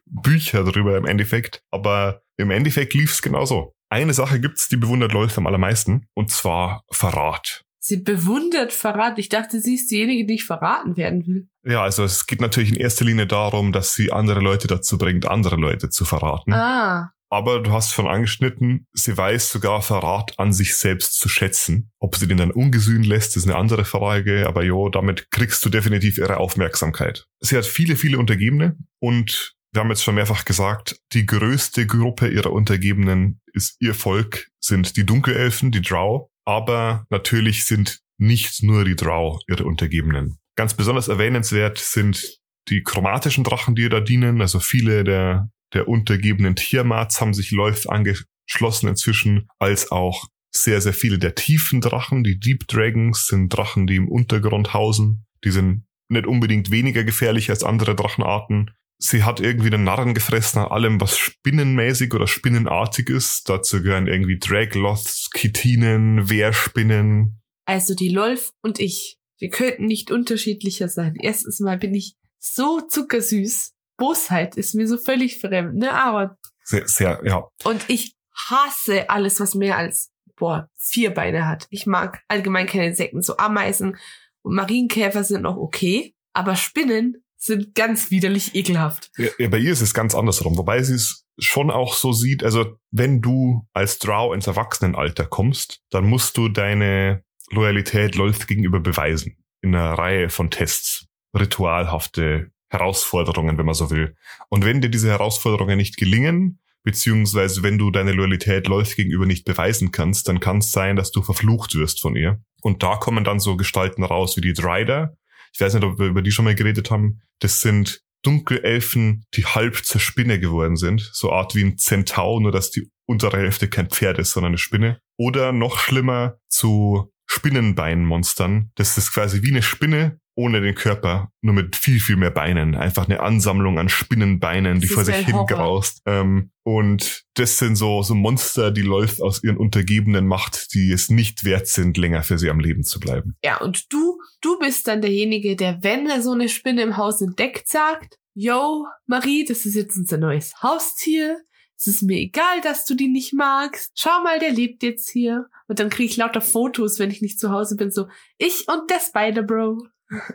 Bücher 0.07 0.65
darüber 0.65 0.97
im 0.97 1.07
Endeffekt. 1.07 1.61
Aber 1.71 2.23
im 2.37 2.51
Endeffekt 2.51 2.95
lief 2.95 3.13
es 3.13 3.23
genauso. 3.23 3.75
Eine 3.89 4.15
Sache 4.15 4.41
gibt's, 4.41 4.69
die 4.69 4.77
bewundert 4.77 5.13
Lolth 5.13 5.37
am 5.39 5.47
allermeisten, 5.47 6.07
und 6.15 6.31
zwar 6.31 6.83
Verrat. 6.91 7.63
Sie 7.87 7.99
bewundert 7.99 8.73
Verrat. 8.73 9.17
Ich 9.21 9.29
dachte, 9.29 9.61
sie 9.61 9.77
ist 9.77 9.93
diejenige, 9.93 10.27
die 10.27 10.33
nicht 10.33 10.45
verraten 10.45 10.97
werden 10.97 11.25
will. 11.25 11.47
Ja, 11.65 11.85
also 11.85 12.03
es 12.03 12.27
geht 12.27 12.41
natürlich 12.41 12.71
in 12.71 12.77
erster 12.77 13.05
Linie 13.05 13.29
darum, 13.29 13.71
dass 13.71 13.95
sie 13.95 14.11
andere 14.11 14.41
Leute 14.41 14.67
dazu 14.67 14.99
bringt, 14.99 15.29
andere 15.29 15.55
Leute 15.55 15.89
zu 15.89 16.05
verraten. 16.05 16.53
Ah, 16.53 17.13
Aber 17.31 17.63
du 17.63 17.71
hast 17.71 17.93
schon 17.93 18.09
angeschnitten, 18.09 18.89
sie 18.93 19.17
weiß 19.17 19.53
sogar 19.53 19.83
Verrat 19.83 20.37
an 20.37 20.53
sich 20.53 20.75
selbst 20.75 21.17
zu 21.21 21.29
schätzen. 21.29 21.93
Ob 22.01 22.17
sie 22.17 22.27
den 22.27 22.39
dann 22.39 22.51
ungesühnt 22.51 23.07
lässt, 23.07 23.37
ist 23.37 23.45
eine 23.45 23.55
andere 23.55 23.85
Frage, 23.85 24.49
aber 24.49 24.65
jo, 24.65 24.89
damit 24.89 25.31
kriegst 25.31 25.65
du 25.65 25.69
definitiv 25.69 26.19
ihre 26.19 26.39
Aufmerksamkeit. 26.39 27.29
Sie 27.39 27.57
hat 27.57 27.67
viele, 27.67 27.95
viele 27.95 28.19
Untergebene 28.19 28.77
und 28.99 29.55
wir 29.73 29.81
haben 29.81 29.91
jetzt 29.91 30.03
schon 30.03 30.17
mehrfach 30.17 30.45
gesagt, 30.45 30.99
die 31.13 31.25
größte 31.27 31.87
Gruppe 31.87 32.29
ihrer 32.29 32.51
Untergebenen 32.51 33.41
ist 33.53 33.77
ihr 33.79 33.95
Volk, 33.95 34.49
sind 34.59 34.97
die 34.97 35.07
Dunkelelfen, 35.07 35.71
die 35.71 35.83
Drow, 35.83 36.31
aber 36.47 37.07
natürlich 37.11 37.65
sind 37.65 38.01
nicht 38.19 38.63
nur 38.63 38.85
die 38.85 38.97
Drow 38.97 39.41
ihre 39.49 39.65
Untergebenen. 39.65 40.39
Ganz 40.57 40.75
besonders 40.75 41.09
erwähnenswert 41.09 41.79
sind 41.79 42.39
die 42.69 42.83
chromatischen 42.83 43.45
Drachen, 43.45 43.75
die 43.75 43.83
ihr 43.83 43.91
da 43.91 44.01
dienen. 44.01 44.41
Also 44.41 44.59
viele 44.59 45.05
der 45.05 45.51
der 45.75 45.89
untergebenen 45.89 46.57
Tiermats 46.57 47.21
haben 47.21 47.35
sich 47.35 47.51
Läuft 47.51 47.89
angeschlossen 47.89 48.89
inzwischen, 48.89 49.49
als 49.59 49.91
auch 49.91 50.27
sehr, 50.55 50.81
sehr 50.81 50.95
viele 50.95 51.19
der 51.19 51.35
tiefen 51.35 51.81
Drachen. 51.81 52.25
Die 52.25 52.39
Deep 52.39 52.67
Dragons 52.69 53.27
sind 53.27 53.51
Drachen, 53.51 53.87
die 53.87 53.97
im 53.97 54.09
Untergrund 54.09 54.73
hausen. 54.73 55.27
Die 55.45 55.51
sind 55.51 55.85
nicht 56.09 56.27
unbedingt 56.27 56.71
weniger 56.71 57.05
gefährlich 57.05 57.51
als 57.51 57.63
andere 57.65 57.95
Drachenarten. 57.95 58.71
Sie 58.99 59.25
hat 59.25 59.41
irgendwie 59.41 59.71
den 59.71 59.85
Narren 59.85 60.15
gefressen 60.15 60.61
an 60.61 60.71
allem, 60.71 61.01
was 61.01 61.19
spinnenmäßig 61.19 62.15
oder 62.15 62.27
spinnenartig 62.27 63.11
ist. 63.11 63.49
Dazu 63.49 63.83
gehören 63.83 64.07
irgendwie 64.07 64.39
Dragloths, 64.39 65.31
Kitinen, 65.33 66.31
Wehrspinnen. 66.31 67.43
Also 67.67 67.95
die 67.95 68.09
Lolf 68.09 68.51
und 68.63 68.79
ich, 68.79 69.19
wir 69.39 69.51
könnten 69.51 69.87
nicht 69.87 70.11
unterschiedlicher 70.11 70.89
sein. 70.89 71.15
Erstens 71.21 71.61
mal 71.61 71.77
bin 71.77 71.95
ich 71.95 72.17
so 72.39 72.81
zuckersüß. 72.81 73.73
Bosheit 73.99 74.57
ist 74.57 74.75
mir 74.75 74.89
so 74.89 74.97
völlig 74.97 75.41
fremd, 75.41 75.75
ne? 75.77 75.93
Aber. 75.93 76.39
Sehr, 76.65 76.87
sehr, 76.89 77.21
ja. 77.25 77.49
Und 77.65 77.85
ich 77.89 78.15
hasse 78.35 79.11
alles, 79.11 79.41
was 79.41 79.55
mehr 79.55 79.77
als, 79.77 80.11
boah, 80.37 80.69
vier 80.75 81.13
Beine 81.13 81.47
hat. 81.47 81.67
Ich 81.71 81.87
mag 81.87 82.23
allgemein 82.29 82.67
keine 82.67 82.87
Insekten. 82.89 83.23
So 83.23 83.37
Ameisen 83.37 83.97
und 84.43 84.55
Marienkäfer 84.55 85.25
sind 85.25 85.43
noch 85.43 85.57
okay. 85.57 86.15
Aber 86.33 86.57
Spinnen 86.57 87.25
sind 87.37 87.75
ganz 87.75 88.11
widerlich 88.11 88.55
ekelhaft. 88.55 89.11
Ja, 89.17 89.29
ja, 89.39 89.49
bei 89.49 89.59
ihr 89.59 89.73
ist 89.73 89.81
es 89.81 89.95
ganz 89.95 90.15
andersrum. 90.15 90.57
Wobei 90.57 90.83
sie 90.83 90.95
es 90.95 91.25
schon 91.39 91.71
auch 91.71 91.95
so 91.95 92.13
sieht, 92.13 92.43
also 92.43 92.77
wenn 92.91 93.21
du 93.21 93.67
als 93.73 93.99
Drow 93.99 94.35
ins 94.35 94.47
Erwachsenenalter 94.47 95.27
kommst, 95.27 95.83
dann 95.91 96.07
musst 96.07 96.37
du 96.37 96.49
deine 96.49 97.23
Loyalität 97.51 98.15
Lolth 98.17 98.47
gegenüber 98.47 98.81
beweisen. 98.81 99.37
In 99.63 99.75
einer 99.75 99.93
Reihe 99.93 100.29
von 100.29 100.51
Tests. 100.51 101.07
Ritualhafte 101.35 102.51
Herausforderungen, 102.69 103.59
wenn 103.59 103.67
man 103.67 103.75
so 103.75 103.91
will. 103.91 104.17
Und 104.49 104.65
wenn 104.65 104.81
dir 104.81 104.89
diese 104.89 105.09
Herausforderungen 105.09 105.77
nicht 105.77 105.97
gelingen, 105.97 106.61
beziehungsweise 106.83 107.63
wenn 107.63 107.79
du 107.79 107.91
deine 107.91 108.13
Loyalität 108.13 108.69
Lolth 108.69 108.97
gegenüber 108.97 109.27
nicht 109.27 109.45
beweisen 109.45 109.91
kannst, 109.93 110.29
dann 110.29 110.41
kann 110.41 110.59
es 110.59 110.71
sein, 110.71 110.97
dass 110.97 111.11
du 111.11 111.23
verflucht 111.23 111.75
wirst 111.75 112.01
von 112.01 112.17
ihr. 112.17 112.41
Und 112.63 112.83
da 112.83 112.97
kommen 112.97 113.25
dann 113.25 113.41
so 113.41 113.57
Gestalten 113.57 114.05
raus 114.05 114.37
wie 114.37 114.41
die 114.41 114.53
Drider. 114.53 115.17
Ich 115.57 115.61
weiß 115.63 115.73
nicht, 115.73 115.85
ob 115.85 115.99
wir 115.99 116.09
über 116.09 116.21
die 116.21 116.33
schon 116.33 116.45
mal 116.45 116.55
geredet 116.55 116.91
haben. 116.91 117.23
Das 117.39 117.61
sind 117.61 118.03
Dunkelelfen, 118.23 119.25
die 119.33 119.47
halb 119.47 119.87
zur 119.87 120.03
Spinne 120.03 120.39
geworden 120.39 120.77
sind. 120.77 121.09
So 121.15 121.33
Art 121.33 121.55
wie 121.55 121.65
ein 121.65 121.79
Zentau, 121.79 122.41
nur 122.41 122.53
dass 122.53 122.71
die 122.71 122.91
untere 123.07 123.39
Hälfte 123.39 123.67
kein 123.67 123.89
Pferd 123.89 124.19
ist, 124.19 124.33
sondern 124.33 124.51
eine 124.51 124.59
Spinne. 124.59 125.01
Oder 125.17 125.53
noch 125.53 125.79
schlimmer 125.79 126.37
zu 126.49 127.11
Spinnenbeinmonstern. 127.25 128.71
Das 128.75 128.99
ist 128.99 129.15
quasi 129.15 129.43
wie 129.43 129.51
eine 129.51 129.63
Spinne, 129.63 130.21
ohne 130.37 130.61
den 130.61 130.75
Körper, 130.75 131.33
nur 131.41 131.55
mit 131.55 131.77
viel, 131.77 131.99
viel 131.99 132.17
mehr 132.17 132.31
Beinen. 132.31 132.75
Einfach 132.75 133.07
eine 133.07 133.21
Ansammlung 133.21 133.79
an 133.79 133.89
Spinnenbeinen, 133.89 134.81
die 134.81 134.87
vor 134.87 135.05
sich 135.05 135.17
hingraust. 135.17 136.03
Ähm, 136.05 136.51
und 136.63 137.25
das 137.35 137.59
sind 137.59 137.77
so, 137.77 138.03
so 138.03 138.15
Monster, 138.15 138.71
die 138.71 138.83
läuft 138.83 139.23
aus 139.23 139.43
ihren 139.43 139.57
Untergebenen 139.57 140.27
Macht, 140.27 140.75
die 140.75 140.93
es 140.93 141.09
nicht 141.09 141.45
wert 141.45 141.67
sind, 141.67 141.97
länger 141.97 142.23
für 142.23 142.39
sie 142.39 142.51
am 142.51 142.61
Leben 142.61 142.85
zu 142.85 143.01
bleiben. 143.01 143.37
Ja, 143.43 143.61
und 143.63 143.93
du, 143.93 144.21
du 144.43 144.59
bist 144.59 144.87
dann 144.87 145.01
derjenige, 145.01 145.57
der, 145.57 145.83
wenn 145.83 146.07
er 146.07 146.21
so 146.21 146.33
eine 146.33 146.51
Spinne 146.51 146.83
im 146.83 146.99
Haus 146.99 147.23
entdeckt, 147.23 147.69
sagt, 147.69 148.19
Yo, 148.35 148.85
Marie, 149.07 149.47
das 149.47 149.65
ist 149.65 149.75
jetzt 149.75 149.97
unser 149.97 150.19
neues 150.19 150.63
Haustier. 150.63 151.41
Es 151.79 151.87
ist 151.87 152.03
mir 152.03 152.19
egal, 152.19 152.61
dass 152.63 152.85
du 152.85 152.95
die 152.95 153.09
nicht 153.09 153.33
magst. 153.33 153.93
Schau 153.95 154.23
mal, 154.23 154.39
der 154.39 154.51
lebt 154.51 154.83
jetzt 154.83 155.09
hier. 155.09 155.47
Und 155.69 155.79
dann 155.79 155.89
kriege 155.89 156.11
ich 156.11 156.19
lauter 156.19 156.43
Fotos, 156.43 156.99
wenn 156.99 157.11
ich 157.11 157.23
nicht 157.23 157.41
zu 157.41 157.51
Hause 157.51 157.77
bin, 157.77 157.91
so 157.91 158.09
ich 158.37 158.67
und 158.69 158.91
der 158.91 159.01
Spider-Bro. 159.01 159.87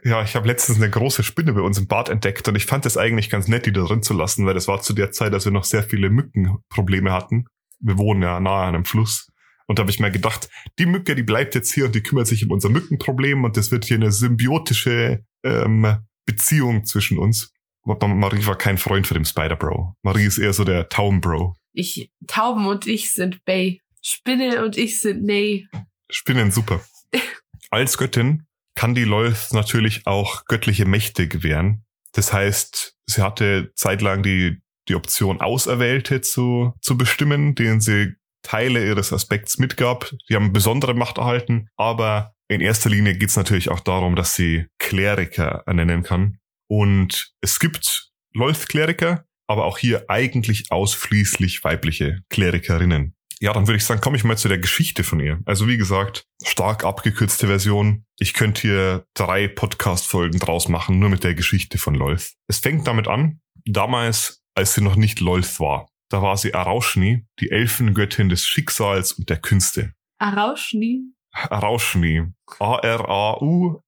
Ja, 0.03 0.21
ich 0.21 0.35
habe 0.35 0.47
letztens 0.47 0.77
eine 0.77 0.89
große 0.89 1.23
Spinne 1.23 1.53
bei 1.53 1.61
uns 1.61 1.77
im 1.77 1.87
Bad 1.87 2.09
entdeckt 2.09 2.47
und 2.47 2.55
ich 2.55 2.65
fand 2.65 2.85
es 2.85 2.97
eigentlich 2.97 3.29
ganz 3.29 3.47
nett, 3.47 3.65
die 3.65 3.71
da 3.71 3.83
drin 3.83 4.03
zu 4.03 4.13
lassen, 4.13 4.45
weil 4.45 4.53
das 4.53 4.67
war 4.67 4.81
zu 4.81 4.93
der 4.93 5.11
Zeit, 5.11 5.33
als 5.33 5.45
wir 5.45 5.51
noch 5.51 5.63
sehr 5.63 5.83
viele 5.83 6.09
Mückenprobleme 6.09 7.11
hatten. 7.11 7.45
Wir 7.79 7.97
wohnen 7.97 8.21
ja 8.21 8.39
nahe 8.39 8.65
an 8.65 8.75
einem 8.75 8.85
Fluss. 8.85 9.27
Und 9.67 9.79
da 9.79 9.83
habe 9.83 9.91
ich 9.91 9.99
mir 9.99 10.11
gedacht, 10.11 10.49
die 10.79 10.85
Mücke, 10.85 11.15
die 11.15 11.23
bleibt 11.23 11.55
jetzt 11.55 11.73
hier 11.73 11.85
und 11.85 11.95
die 11.95 12.03
kümmert 12.03 12.27
sich 12.27 12.43
um 12.43 12.51
unser 12.51 12.69
Mückenproblem 12.69 13.45
und 13.45 13.55
das 13.55 13.71
wird 13.71 13.85
hier 13.85 13.95
eine 13.95 14.11
symbiotische 14.11 15.23
ähm, 15.43 15.97
Beziehung 16.25 16.83
zwischen 16.83 17.17
uns. 17.17 17.53
Aber 17.83 18.07
Marie 18.07 18.45
war 18.45 18.57
kein 18.57 18.77
Freund 18.77 19.07
für 19.07 19.13
den 19.13 19.25
Spider-Bro. 19.25 19.95
Marie 20.03 20.25
ist 20.25 20.37
eher 20.37 20.53
so 20.53 20.65
der 20.65 20.89
Tauben-Bro. 20.89 21.55
Ich, 21.73 22.11
Tauben 22.27 22.67
und 22.67 22.85
ich 22.85 23.13
sind 23.13 23.43
Bay. 23.45 23.81
Spinne 24.01 24.63
und 24.65 24.77
ich 24.77 24.99
sind 24.99 25.23
Nay. 25.23 25.67
Spinnen 26.09 26.51
super. 26.51 26.81
Als 27.69 27.97
Göttin 27.97 28.45
kann 28.75 28.95
die 28.95 29.03
Lolth 29.03 29.53
natürlich 29.53 30.07
auch 30.07 30.45
göttliche 30.45 30.85
Mächte 30.85 31.27
gewähren. 31.27 31.85
Das 32.13 32.33
heißt, 32.33 32.95
sie 33.05 33.21
hatte 33.21 33.71
zeitlang 33.75 34.23
die, 34.23 34.61
die 34.87 34.95
Option, 34.95 35.41
Auserwählte 35.41 36.21
zu, 36.21 36.73
zu 36.81 36.97
bestimmen, 36.97 37.55
denen 37.55 37.81
sie 37.81 38.13
Teile 38.43 38.85
ihres 38.85 39.13
Aspekts 39.13 39.57
mitgab. 39.57 40.11
Die 40.29 40.35
haben 40.35 40.53
besondere 40.53 40.93
Macht 40.93 41.17
erhalten, 41.17 41.67
aber 41.77 42.33
in 42.47 42.59
erster 42.59 42.89
Linie 42.89 43.15
geht 43.15 43.29
es 43.29 43.37
natürlich 43.37 43.69
auch 43.69 43.79
darum, 43.79 44.15
dass 44.15 44.35
sie 44.35 44.65
Kleriker 44.77 45.63
ernennen 45.65 46.03
kann. 46.03 46.39
Und 46.67 47.33
es 47.41 47.59
gibt 47.59 48.11
Lolth-Kleriker, 48.33 49.25
aber 49.47 49.65
auch 49.65 49.77
hier 49.77 50.05
eigentlich 50.09 50.71
ausschließlich 50.71 51.63
weibliche 51.63 52.21
Klerikerinnen. 52.29 53.15
Ja, 53.41 53.53
dann 53.53 53.65
würde 53.65 53.77
ich 53.77 53.85
sagen, 53.85 54.01
komme 54.01 54.17
ich 54.17 54.23
mal 54.23 54.37
zu 54.37 54.49
der 54.49 54.59
Geschichte 54.59 55.03
von 55.03 55.19
ihr. 55.19 55.39
Also 55.45 55.67
wie 55.67 55.77
gesagt, 55.77 56.27
stark 56.43 56.85
abgekürzte 56.85 57.47
Version. 57.47 58.05
Ich 58.19 58.35
könnte 58.35 58.61
hier 58.61 59.05
drei 59.15 59.47
Podcast-Folgen 59.47 60.37
draus 60.37 60.67
machen, 60.67 60.99
nur 60.99 61.09
mit 61.09 61.23
der 61.23 61.33
Geschichte 61.33 61.79
von 61.79 61.95
Lolth. 61.95 62.33
Es 62.47 62.59
fängt 62.59 62.85
damit 62.85 63.07
an, 63.07 63.41
damals, 63.65 64.43
als 64.53 64.75
sie 64.75 64.81
noch 64.81 64.95
nicht 64.95 65.21
Lolth 65.21 65.59
war. 65.59 65.89
Da 66.09 66.21
war 66.21 66.37
sie 66.37 66.53
Arauschni, 66.53 67.25
die 67.39 67.49
Elfengöttin 67.49 68.29
des 68.29 68.45
Schicksals 68.45 69.13
und 69.13 69.27
der 69.27 69.37
Künste. 69.37 69.95
Arauschni? 70.19 71.01
Arauschni. 71.31 72.27
A-R-A-U-S-H-N-E-E. 72.59 73.81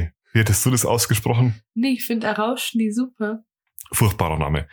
-E. 0.00 0.10
Wie 0.32 0.38
hättest 0.38 0.64
du 0.64 0.70
das 0.70 0.86
ausgesprochen? 0.86 1.60
Nee, 1.74 1.92
ich 1.92 2.06
finde 2.06 2.30
Arauschni 2.30 2.90
super. 2.90 3.44
Furchtbarer 3.92 4.38
Name. 4.38 4.68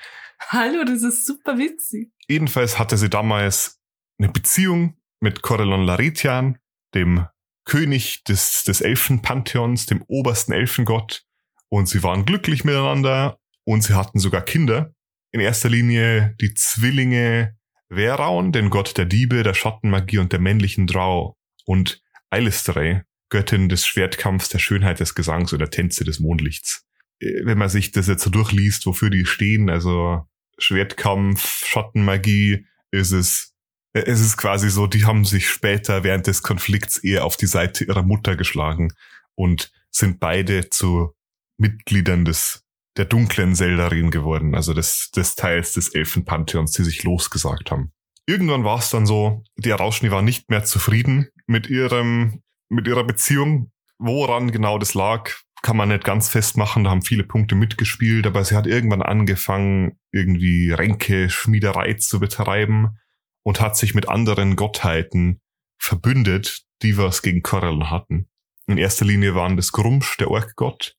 Hallo, 0.49 0.83
das 0.85 1.03
ist 1.03 1.25
super 1.25 1.57
witzig. 1.57 2.11
Jedenfalls 2.27 2.79
hatte 2.79 2.97
sie 2.97 3.09
damals 3.09 3.79
eine 4.19 4.29
Beziehung 4.29 4.97
mit 5.19 5.41
Corellon 5.41 5.83
Laretian, 5.83 6.57
dem 6.93 7.27
König 7.65 8.23
des, 8.23 8.63
des 8.63 8.81
Elfenpantheons, 8.81 9.85
dem 9.85 10.03
obersten 10.07 10.51
Elfengott. 10.51 11.23
Und 11.69 11.87
sie 11.87 12.03
waren 12.03 12.25
glücklich 12.25 12.63
miteinander 12.63 13.39
und 13.65 13.81
sie 13.83 13.93
hatten 13.93 14.19
sogar 14.19 14.41
Kinder. 14.41 14.93
In 15.31 15.39
erster 15.39 15.69
Linie 15.69 16.35
die 16.41 16.53
Zwillinge 16.53 17.55
Veraun, 17.89 18.51
den 18.51 18.69
Gott 18.69 18.97
der 18.97 19.05
Diebe, 19.05 19.43
der 19.43 19.53
Schattenmagie 19.53 20.17
und 20.17 20.31
der 20.31 20.39
männlichen 20.39 20.87
Drau. 20.87 21.37
Und 21.65 22.01
Eilistrei, 22.29 23.03
Göttin 23.29 23.69
des 23.69 23.85
Schwertkampfs, 23.85 24.49
der 24.49 24.59
Schönheit 24.59 24.99
des 24.99 25.15
Gesangs 25.15 25.53
oder 25.53 25.69
Tänze 25.69 26.03
des 26.03 26.19
Mondlichts. 26.19 26.85
Äh, 27.21 27.45
wenn 27.45 27.57
man 27.57 27.69
sich 27.69 27.91
das 27.91 28.07
jetzt 28.07 28.23
so 28.23 28.29
durchliest, 28.29 28.85
wofür 28.85 29.09
die 29.09 29.25
stehen, 29.25 29.69
also 29.69 30.27
Schwertkampf, 30.57 31.65
Schattenmagie, 31.65 32.65
ist 32.91 33.11
es, 33.11 33.53
äh, 33.93 34.01
es 34.01 34.19
ist 34.19 34.37
quasi 34.37 34.69
so, 34.69 34.87
die 34.87 35.05
haben 35.05 35.25
sich 35.25 35.47
später 35.47 36.03
während 36.03 36.27
des 36.27 36.43
Konflikts 36.43 36.97
eher 36.97 37.25
auf 37.25 37.37
die 37.37 37.47
Seite 37.47 37.85
ihrer 37.85 38.03
Mutter 38.03 38.35
geschlagen 38.35 38.93
und 39.35 39.71
sind 39.91 40.19
beide 40.19 40.69
zu 40.69 41.13
Mitgliedern 41.57 42.25
des 42.25 42.65
der 42.97 43.05
dunklen 43.05 43.55
Seldarin 43.55 44.11
geworden, 44.11 44.53
also 44.53 44.73
des, 44.73 45.11
des 45.11 45.35
Teils 45.35 45.73
des 45.73 45.89
Elfenpantheons, 45.89 46.73
die 46.73 46.83
sich 46.83 47.03
losgesagt 47.03 47.71
haben. 47.71 47.93
Irgendwann 48.25 48.63
war 48.63 48.79
es 48.79 48.89
dann 48.89 49.05
so, 49.05 49.43
die 49.57 49.71
Arauschni 49.71 50.11
war 50.11 50.21
nicht 50.21 50.49
mehr 50.49 50.63
zufrieden 50.63 51.29
mit 51.47 51.69
ihrem, 51.69 52.41
mit 52.69 52.87
ihrer 52.87 53.03
Beziehung. 53.03 53.71
Woran 53.97 54.51
genau 54.51 54.77
das 54.77 54.93
lag, 54.93 55.31
kann 55.61 55.77
man 55.77 55.89
nicht 55.89 56.03
ganz 56.03 56.29
festmachen, 56.29 56.83
da 56.83 56.89
haben 56.89 57.03
viele 57.03 57.23
Punkte 57.23 57.55
mitgespielt, 57.55 58.25
aber 58.25 58.43
sie 58.43 58.55
hat 58.55 58.67
irgendwann 58.67 59.01
angefangen, 59.01 59.97
irgendwie 60.11 60.71
Ränke, 60.71 61.29
Schmiederei 61.29 61.93
zu 61.93 62.19
betreiben 62.19 62.97
und 63.43 63.61
hat 63.61 63.77
sich 63.77 63.93
mit 63.93 64.09
anderen 64.09 64.55
Gottheiten 64.55 65.39
verbündet, 65.77 66.63
die 66.81 66.97
was 66.97 67.21
gegen 67.21 67.41
Korreln 67.41 67.89
hatten. 67.89 68.27
In 68.67 68.77
erster 68.77 69.05
Linie 69.05 69.35
waren 69.35 69.55
das 69.55 69.71
Grumsch, 69.71 70.17
der 70.17 70.31
Orkgott, 70.31 70.95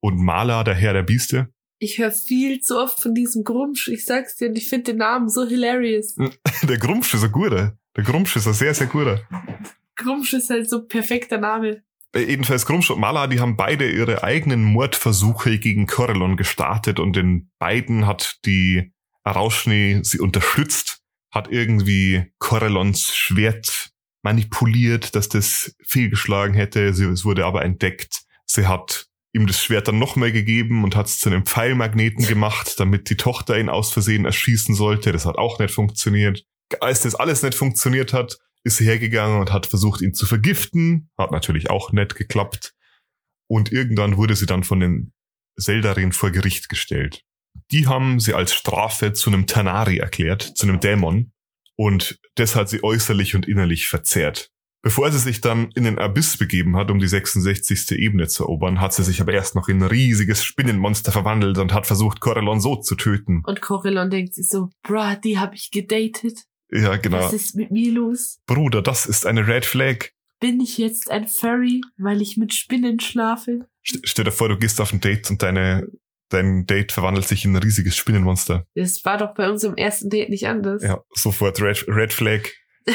und 0.00 0.16
Mala, 0.16 0.64
der 0.64 0.74
Herr 0.74 0.92
der 0.92 1.02
Bieste. 1.02 1.48
Ich 1.78 1.98
höre 1.98 2.12
viel 2.12 2.60
zu 2.60 2.78
oft 2.78 3.02
von 3.02 3.14
diesem 3.14 3.44
Grumsch. 3.44 3.88
Ich 3.88 4.04
sag's 4.04 4.36
dir 4.36 4.48
und 4.48 4.56
ich 4.56 4.68
finde 4.68 4.92
den 4.92 4.98
Namen 4.98 5.28
so 5.28 5.46
hilarious. 5.46 6.14
Der 6.62 6.78
Grumsch 6.78 7.12
ist 7.14 7.24
ein 7.24 7.32
guter. 7.32 7.76
Der 7.96 8.04
Grumsch 8.04 8.36
ist 8.36 8.46
ein 8.46 8.52
sehr, 8.52 8.72
sehr 8.72 8.86
guter. 8.86 9.20
Grumsch 9.96 10.32
ist 10.32 10.48
halt 10.48 10.70
so 10.70 10.86
perfekter 10.86 11.38
Name. 11.38 11.82
Äh, 12.14 12.20
jedenfalls 12.20 12.66
Grumsch 12.66 12.90
und 12.90 13.00
Mala, 13.00 13.26
die 13.26 13.40
haben 13.40 13.56
beide 13.56 13.90
ihre 13.90 14.22
eigenen 14.22 14.64
Mordversuche 14.64 15.58
gegen 15.58 15.86
Corellon 15.86 16.36
gestartet 16.36 17.00
und 17.00 17.16
in 17.16 17.50
beiden 17.58 18.06
hat 18.06 18.36
die 18.44 18.92
Arauschni 19.24 20.00
sie 20.02 20.20
unterstützt, 20.20 21.00
hat 21.30 21.50
irgendwie 21.50 22.32
Corellons 22.38 23.14
Schwert 23.14 23.90
manipuliert, 24.22 25.14
dass 25.14 25.28
das 25.28 25.74
fehlgeschlagen 25.84 26.54
hätte. 26.54 26.94
Sie, 26.94 27.04
es 27.04 27.24
wurde 27.24 27.44
aber 27.44 27.64
entdeckt. 27.64 28.22
Sie 28.46 28.66
hat 28.66 29.06
ihm 29.32 29.46
das 29.46 29.62
Schwert 29.62 29.88
dann 29.88 29.98
noch 29.98 30.16
mehr 30.16 30.30
gegeben 30.30 30.84
und 30.84 30.94
hat 30.94 31.06
es 31.06 31.18
zu 31.18 31.30
einem 31.30 31.46
Pfeilmagneten 31.46 32.26
gemacht, 32.26 32.78
damit 32.78 33.08
die 33.08 33.16
Tochter 33.16 33.58
ihn 33.58 33.68
aus 33.68 33.92
Versehen 33.92 34.26
erschießen 34.26 34.74
sollte. 34.74 35.10
Das 35.12 35.24
hat 35.24 35.36
auch 35.36 35.58
nicht 35.58 35.72
funktioniert. 35.72 36.44
Als 36.80 37.00
das 37.00 37.14
alles 37.14 37.42
nicht 37.42 37.54
funktioniert 37.54 38.12
hat, 38.12 38.38
ist 38.64 38.80
hergegangen 38.80 39.40
und 39.40 39.52
hat 39.52 39.66
versucht, 39.66 40.00
ihn 40.00 40.14
zu 40.14 40.26
vergiften. 40.26 41.10
Hat 41.18 41.30
natürlich 41.30 41.70
auch 41.70 41.92
nicht 41.92 42.14
geklappt. 42.14 42.74
Und 43.48 43.72
irgendwann 43.72 44.16
wurde 44.16 44.36
sie 44.36 44.46
dann 44.46 44.64
von 44.64 44.80
den 44.80 45.12
Seldarin 45.56 46.12
vor 46.12 46.30
Gericht 46.30 46.68
gestellt. 46.68 47.22
Die 47.70 47.86
haben 47.86 48.20
sie 48.20 48.34
als 48.34 48.54
Strafe 48.54 49.12
zu 49.12 49.30
einem 49.30 49.46
Tanari 49.46 49.98
erklärt, 49.98 50.42
zu 50.42 50.66
einem 50.66 50.80
Dämon. 50.80 51.32
Und 51.76 52.18
das 52.36 52.54
hat 52.54 52.68
sie 52.68 52.82
äußerlich 52.82 53.34
und 53.34 53.46
innerlich 53.46 53.88
verzehrt. 53.88 54.50
Bevor 54.84 55.12
sie 55.12 55.18
sich 55.20 55.40
dann 55.40 55.70
in 55.76 55.84
den 55.84 55.98
Abyss 55.98 56.36
begeben 56.36 56.76
hat, 56.76 56.90
um 56.90 56.98
die 56.98 57.06
66. 57.06 57.92
Ebene 57.92 58.26
zu 58.26 58.42
erobern, 58.42 58.80
hat 58.80 58.92
sie 58.92 59.04
sich 59.04 59.20
aber 59.20 59.32
erst 59.32 59.54
noch 59.54 59.68
in 59.68 59.80
ein 59.80 59.88
riesiges 59.88 60.42
Spinnenmonster 60.42 61.12
verwandelt 61.12 61.58
und 61.58 61.72
hat 61.72 61.86
versucht, 61.86 62.20
Corellon 62.20 62.60
so 62.60 62.76
zu 62.76 62.96
töten. 62.96 63.42
Und 63.46 63.60
Corellon 63.60 64.10
denkt 64.10 64.34
sich 64.34 64.48
so, 64.48 64.70
bruh, 64.82 65.14
die 65.22 65.38
hab 65.38 65.54
ich 65.54 65.70
gedatet. 65.70 66.46
Ja, 66.72 66.96
genau. 66.96 67.18
Was 67.18 67.32
ist 67.34 67.54
mit 67.54 67.70
mir 67.70 67.92
los? 67.92 68.40
Bruder, 68.46 68.82
das 68.82 69.06
ist 69.06 69.26
eine 69.26 69.46
Red 69.46 69.66
Flag. 69.66 70.08
Bin 70.40 70.60
ich 70.60 70.78
jetzt 70.78 71.10
ein 71.10 71.28
Furry, 71.28 71.82
weil 71.98 72.22
ich 72.22 72.36
mit 72.36 72.54
Spinnen 72.54 72.98
schlafe? 72.98 73.68
Stell 73.82 74.24
dir 74.24 74.32
vor, 74.32 74.48
du 74.48 74.58
gehst 74.58 74.80
auf 74.80 74.92
ein 74.92 75.00
Date 75.00 75.30
und 75.30 75.42
deine, 75.42 75.86
dein 76.30 76.66
Date 76.66 76.92
verwandelt 76.92 77.28
sich 77.28 77.44
in 77.44 77.54
ein 77.54 77.62
riesiges 77.62 77.96
Spinnenmonster. 77.96 78.66
Das 78.74 79.04
war 79.04 79.18
doch 79.18 79.34
bei 79.34 79.50
unserem 79.50 79.76
ersten 79.76 80.08
Date 80.08 80.30
nicht 80.30 80.46
anders. 80.46 80.82
Ja, 80.82 81.02
sofort 81.12 81.60
Red, 81.60 81.86
Red 81.88 82.12
Flag. 82.12 82.48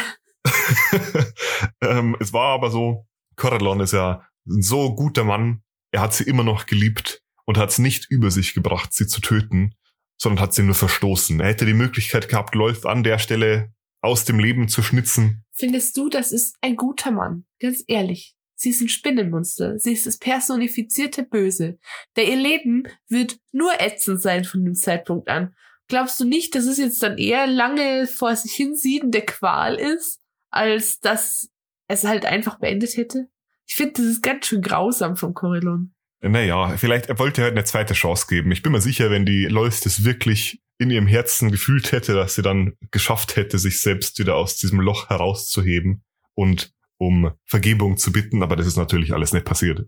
ähm, 1.82 2.18
es 2.20 2.34
war 2.34 2.54
aber 2.56 2.72
so, 2.72 3.06
Corellon 3.36 3.80
ist 3.80 3.94
ja 3.94 4.28
ein 4.48 4.62
so 4.62 4.96
guter 4.96 5.24
Mann. 5.24 5.62
Er 5.92 6.02
hat 6.02 6.14
sie 6.14 6.24
immer 6.24 6.44
noch 6.44 6.66
geliebt 6.66 7.22
und 7.46 7.58
hat 7.58 7.70
es 7.70 7.78
nicht 7.78 8.10
über 8.10 8.32
sich 8.32 8.54
gebracht, 8.54 8.94
sie 8.94 9.08
zu 9.08 9.22
töten, 9.22 9.76
sondern 10.18 10.42
hat 10.42 10.54
sie 10.54 10.64
nur 10.64 10.76
verstoßen. 10.76 11.40
Er 11.40 11.48
hätte 11.48 11.66
die 11.66 11.74
Möglichkeit 11.74 12.30
gehabt, 12.30 12.56
Läuft 12.56 12.86
an 12.86 13.04
der 13.04 13.20
Stelle 13.20 13.74
aus 14.02 14.26
dem 14.26 14.40
Leben 14.40 14.68
zu 14.68 14.82
schnitzen. 14.84 15.44
Findest 15.52 15.98
du, 15.98 16.10
das 16.10 16.32
ist 16.32 16.56
ein 16.62 16.76
guter 16.76 17.12
Mann? 17.12 17.46
Ganz 17.60 17.84
ehrlich. 17.88 18.36
Sie 18.56 18.72
ist 18.72 18.82
ein 18.82 18.90
Spinnenmonster. 18.90 19.78
Sie 19.78 19.94
ist 19.94 20.08
das 20.08 20.18
personifizierte 20.18 21.24
Böse. 21.24 21.78
Der 22.16 22.28
ihr 22.28 22.36
Leben 22.36 22.88
wird 23.08 23.40
nur 23.52 23.80
ätzend 23.80 24.22
sein 24.22 24.46
von 24.46 24.64
dem 24.66 24.74
Zeitpunkt 24.74 25.30
an. 25.30 25.56
Glaubst 25.88 26.20
du 26.20 26.26
nicht, 26.26 26.56
dass 26.56 26.66
es 26.66 26.78
jetzt 26.78 27.02
dann 27.04 27.18
eher 27.18 27.48
lange 27.48 28.08
vor 28.08 28.36
sich 28.36 28.54
hinsiedende 28.54 29.22
Qual 29.22 29.76
ist, 29.76 30.20
als 30.50 31.00
dass 31.00 31.50
es 31.88 32.04
halt 32.04 32.26
einfach 32.26 32.60
beendet 32.60 32.98
hätte? 32.98 33.30
Ich 33.68 33.76
finde, 33.76 33.94
das 33.94 34.06
ist 34.06 34.24
ganz 34.24 34.48
schön 34.48 34.62
grausam 34.62 35.16
vom 35.16 35.34
Corellon. 35.34 35.94
Naja, 36.22 36.76
vielleicht 36.78 37.08
er 37.08 37.20
wollte 37.20 37.44
halt 37.44 37.52
eine 37.52 37.64
zweite 37.64 37.94
Chance 37.94 38.26
geben. 38.28 38.52
Ich 38.52 38.64
bin 38.64 38.72
mir 38.72 38.82
sicher, 38.82 39.12
wenn 39.12 39.26
die 39.26 39.46
Lois 39.46 39.82
das 39.82 40.04
wirklich 40.04 40.62
in 40.80 40.90
ihrem 40.90 41.08
Herzen 41.08 41.52
gefühlt 41.52 41.92
hätte, 41.92 42.14
dass 42.14 42.36
sie 42.36 42.42
dann 42.42 42.74
geschafft 42.92 43.36
hätte, 43.36 43.60
sich 43.60 43.82
selbst 43.82 44.20
wieder 44.20 44.36
aus 44.36 44.58
diesem 44.58 44.80
Loch 44.80 45.10
herauszuheben 45.10 46.04
und 46.36 46.72
um 46.98 47.32
Vergebung 47.46 47.98
zu 47.98 48.12
bitten, 48.12 48.44
aber 48.44 48.56
das 48.56 48.68
ist 48.68 48.78
natürlich 48.78 49.14
alles 49.14 49.34
nicht 49.34 49.46
passiert. 49.46 49.88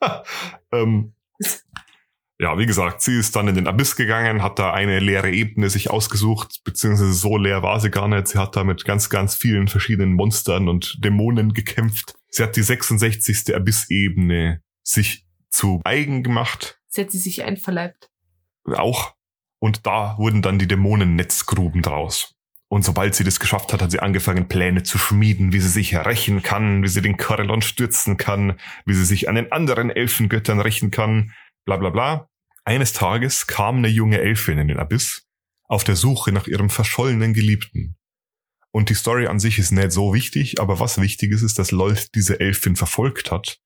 ähm, 0.72 1.14
ja, 2.40 2.56
wie 2.58 2.66
gesagt, 2.66 3.02
sie 3.02 3.18
ist 3.18 3.36
dann 3.36 3.48
in 3.48 3.54
den 3.54 3.66
Abyss 3.66 3.96
gegangen, 3.96 4.42
hat 4.42 4.58
da 4.58 4.72
eine 4.72 4.98
leere 4.98 5.30
Ebene 5.30 5.68
sich 5.68 5.90
ausgesucht, 5.90 6.62
beziehungsweise 6.64 7.12
so 7.12 7.36
leer 7.36 7.62
war 7.62 7.80
sie 7.80 7.90
gar 7.90 8.08
nicht. 8.08 8.28
Sie 8.28 8.38
hat 8.38 8.56
da 8.56 8.64
mit 8.64 8.84
ganz, 8.84 9.10
ganz 9.10 9.34
vielen 9.34 9.68
verschiedenen 9.68 10.14
Monstern 10.14 10.68
und 10.68 10.98
Dämonen 11.04 11.52
gekämpft. 11.52 12.14
Sie 12.30 12.42
hat 12.42 12.56
die 12.56 12.62
66. 12.62 13.54
Abyss-Ebene 13.54 14.62
sich 14.82 15.26
zu 15.50 15.80
eigen 15.84 16.22
gemacht. 16.22 16.80
Sie 16.88 17.02
hat 17.02 17.10
sie 17.10 17.18
sich 17.18 17.44
einverleibt. 17.44 18.10
Auch. 18.64 19.14
Und 19.58 19.86
da 19.86 20.16
wurden 20.18 20.42
dann 20.42 20.58
die 20.58 20.66
Dämonen 20.66 21.16
Netzgruben 21.16 21.82
draus. 21.82 22.34
Und 22.68 22.84
sobald 22.84 23.14
sie 23.14 23.24
das 23.24 23.40
geschafft 23.40 23.72
hat, 23.72 23.82
hat 23.82 23.90
sie 23.90 23.98
angefangen, 23.98 24.48
Pläne 24.48 24.84
zu 24.84 24.96
schmieden, 24.96 25.52
wie 25.52 25.60
sie 25.60 25.68
sich 25.68 25.96
rächen 25.96 26.42
kann, 26.42 26.82
wie 26.84 26.88
sie 26.88 27.02
den 27.02 27.16
Corellon 27.16 27.62
stürzen 27.62 28.16
kann, 28.16 28.58
wie 28.86 28.94
sie 28.94 29.04
sich 29.04 29.28
an 29.28 29.34
den 29.34 29.50
anderen 29.50 29.90
Elfengöttern 29.90 30.60
rächen 30.60 30.92
kann, 30.92 31.32
bla 31.64 31.76
bla 31.76 31.90
bla. 31.90 32.28
Eines 32.64 32.92
Tages 32.92 33.48
kam 33.48 33.78
eine 33.78 33.88
junge 33.88 34.20
Elfin 34.20 34.58
in 34.58 34.68
den 34.68 34.78
Abyss 34.78 35.26
auf 35.70 35.84
der 35.84 35.96
Suche 35.96 36.32
nach 36.32 36.46
ihrem 36.46 36.68
verschollenen 36.68 37.32
Geliebten. 37.32 37.96
Und 38.72 38.88
die 38.88 38.94
Story 38.94 39.26
an 39.26 39.40
sich 39.40 39.58
ist 39.58 39.70
nicht 39.70 39.92
so 39.92 40.14
wichtig, 40.14 40.60
aber 40.60 40.80
was 40.80 41.00
wichtig 41.00 41.32
ist, 41.32 41.42
ist, 41.42 41.58
dass 41.58 41.70
Lolth 41.70 42.14
diese 42.14 42.38
Elfin 42.40 42.76
verfolgt 42.76 43.30
hat, 43.30 43.58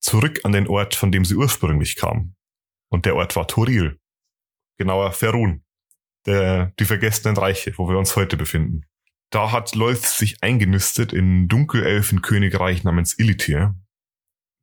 zurück 0.00 0.40
an 0.44 0.52
den 0.52 0.66
Ort, 0.66 0.94
von 0.94 1.12
dem 1.12 1.24
sie 1.24 1.36
ursprünglich 1.36 1.96
kam. 1.96 2.34
Und 2.90 3.06
der 3.06 3.16
Ort 3.16 3.36
war 3.36 3.46
Toril. 3.46 3.98
Genauer 4.78 5.12
Ferun. 5.12 5.62
Der, 6.26 6.72
die 6.78 6.84
vergessenen 6.84 7.36
Reiche, 7.36 7.72
wo 7.76 7.88
wir 7.88 7.96
uns 7.96 8.16
heute 8.16 8.36
befinden. 8.36 8.84
Da 9.30 9.52
hat 9.52 9.74
Lolth 9.74 10.04
sich 10.04 10.42
eingenistet 10.42 11.12
in 11.12 11.48
Dunkelelfenkönigreich 11.48 12.82
namens 12.82 13.18
Illitir, 13.18 13.76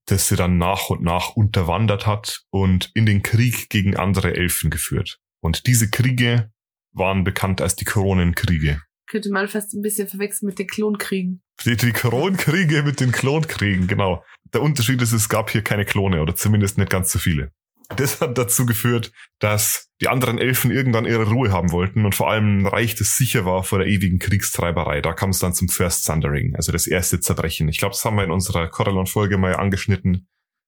das 0.06 0.28
sie 0.28 0.36
dann 0.36 0.58
nach 0.58 0.90
und 0.90 1.02
nach 1.02 1.36
unterwandert 1.36 2.06
hat 2.06 2.44
und 2.50 2.92
in 2.94 3.06
den 3.06 3.24
Krieg 3.24 3.70
gegen 3.70 3.96
andere 3.96 4.36
Elfen 4.36 4.70
geführt. 4.70 5.20
Und 5.42 5.68
diese 5.68 5.90
Kriege 5.90 6.52
waren 6.92 7.24
bekannt 7.24 7.62
als 7.62 7.76
die 7.76 7.86
Kronenkriege. 7.86 8.82
Könnte 9.10 9.32
man 9.32 9.48
fast 9.48 9.74
ein 9.74 9.82
bisschen 9.82 10.08
verwechseln 10.08 10.48
mit 10.48 10.60
den 10.60 10.68
Klonkriegen. 10.68 11.42
Die, 11.66 11.76
die 11.76 11.92
Kronenkriege 11.92 12.84
mit 12.84 13.00
den 13.00 13.12
Klonkriegen, 13.12 13.88
genau. 13.88 14.24
Der 14.54 14.62
Unterschied 14.62 15.02
ist, 15.02 15.12
es 15.12 15.30
gab 15.30 15.50
hier 15.50 15.64
keine 15.64 15.86
Klone 15.86 16.22
oder 16.22 16.36
zumindest 16.36 16.78
nicht 16.78 16.90
ganz 16.90 17.12
so 17.12 17.20
viele. 17.20 17.52
Das 17.96 18.20
hat 18.20 18.38
dazu 18.38 18.66
geführt, 18.66 19.12
dass 19.40 19.90
die 20.02 20.10
anderen 20.10 20.38
Elfen 20.38 20.72
irgendwann 20.72 21.06
ihre 21.06 21.30
Ruhe 21.30 21.52
haben 21.52 21.72
wollten 21.72 22.06
und 22.06 22.16
vor 22.16 22.30
allem 22.30 22.60
ein 22.60 22.66
Reich, 22.66 22.96
das 22.96 23.16
sicher 23.16 23.46
war 23.46 23.64
vor 23.64 23.80
der 23.80 23.88
ewigen 23.88 24.20
Kriegstreiberei. 24.20 25.02
Da 25.02 25.14
kam 25.14 25.30
es 25.30 25.40
dann 25.40 25.54
zum 25.54 25.70
First 25.70 26.06
Thundering, 26.06 26.56
also 26.56 26.72
das 26.72 26.86
erste 26.86 27.22
Zerbrechen. 27.22 27.70
Ich 27.70 27.78
glaube, 27.78 27.94
das 27.94 28.04
haben 28.04 28.18
wir 28.18 28.26
in 28.26 28.32
unserer 28.32 28.68
Corellon-Folge 28.68 29.38
mal 29.38 29.56
angeschnitten. 29.56 30.28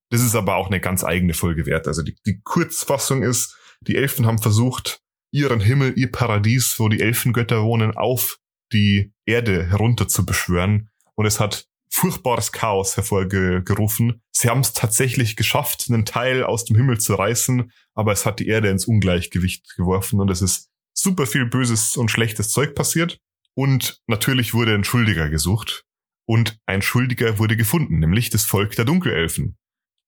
Das 0.09 0.21
ist 0.21 0.35
aber 0.35 0.55
auch 0.55 0.67
eine 0.67 0.79
ganz 0.79 1.03
eigene 1.03 1.33
Folge 1.33 1.65
wert. 1.65 1.87
Also 1.87 2.03
die, 2.03 2.15
die 2.25 2.39
Kurzfassung 2.41 3.21
ist, 3.21 3.57
die 3.81 3.95
Elfen 3.95 4.25
haben 4.25 4.39
versucht, 4.39 5.01
ihren 5.31 5.59
Himmel, 5.59 5.93
ihr 5.97 6.11
Paradies, 6.11 6.79
wo 6.79 6.87
die 6.87 7.01
Elfengötter 7.01 7.63
wohnen, 7.63 7.95
auf 7.95 8.37
die 8.73 9.11
Erde 9.25 9.67
herunter 9.69 10.07
zu 10.07 10.25
beschwören. 10.25 10.89
Und 11.15 11.25
es 11.25 11.39
hat 11.39 11.67
furchtbares 11.89 12.51
Chaos 12.51 12.95
hervorgerufen. 12.95 14.21
Sie 14.31 14.49
haben 14.49 14.61
es 14.61 14.73
tatsächlich 14.73 15.35
geschafft, 15.35 15.87
einen 15.89 16.05
Teil 16.05 16.43
aus 16.43 16.65
dem 16.65 16.75
Himmel 16.75 16.99
zu 16.99 17.15
reißen, 17.15 17.71
aber 17.95 18.11
es 18.11 18.25
hat 18.25 18.39
die 18.39 18.47
Erde 18.47 18.69
ins 18.69 18.85
Ungleichgewicht 18.85 19.75
geworfen 19.75 20.19
und 20.19 20.29
es 20.29 20.41
ist 20.41 20.69
super 20.93 21.25
viel 21.25 21.45
böses 21.45 21.97
und 21.97 22.11
schlechtes 22.11 22.49
Zeug 22.49 22.75
passiert. 22.75 23.19
Und 23.55 24.01
natürlich 24.07 24.53
wurde 24.53 24.75
ein 24.75 24.83
Schuldiger 24.83 25.29
gesucht. 25.29 25.83
Und 26.25 26.59
ein 26.67 26.83
Schuldiger 26.83 27.39
wurde 27.39 27.57
gefunden, 27.57 27.99
nämlich 27.99 28.29
das 28.29 28.45
Volk 28.45 28.75
der 28.75 28.85
Dunkelelfen. 28.85 29.57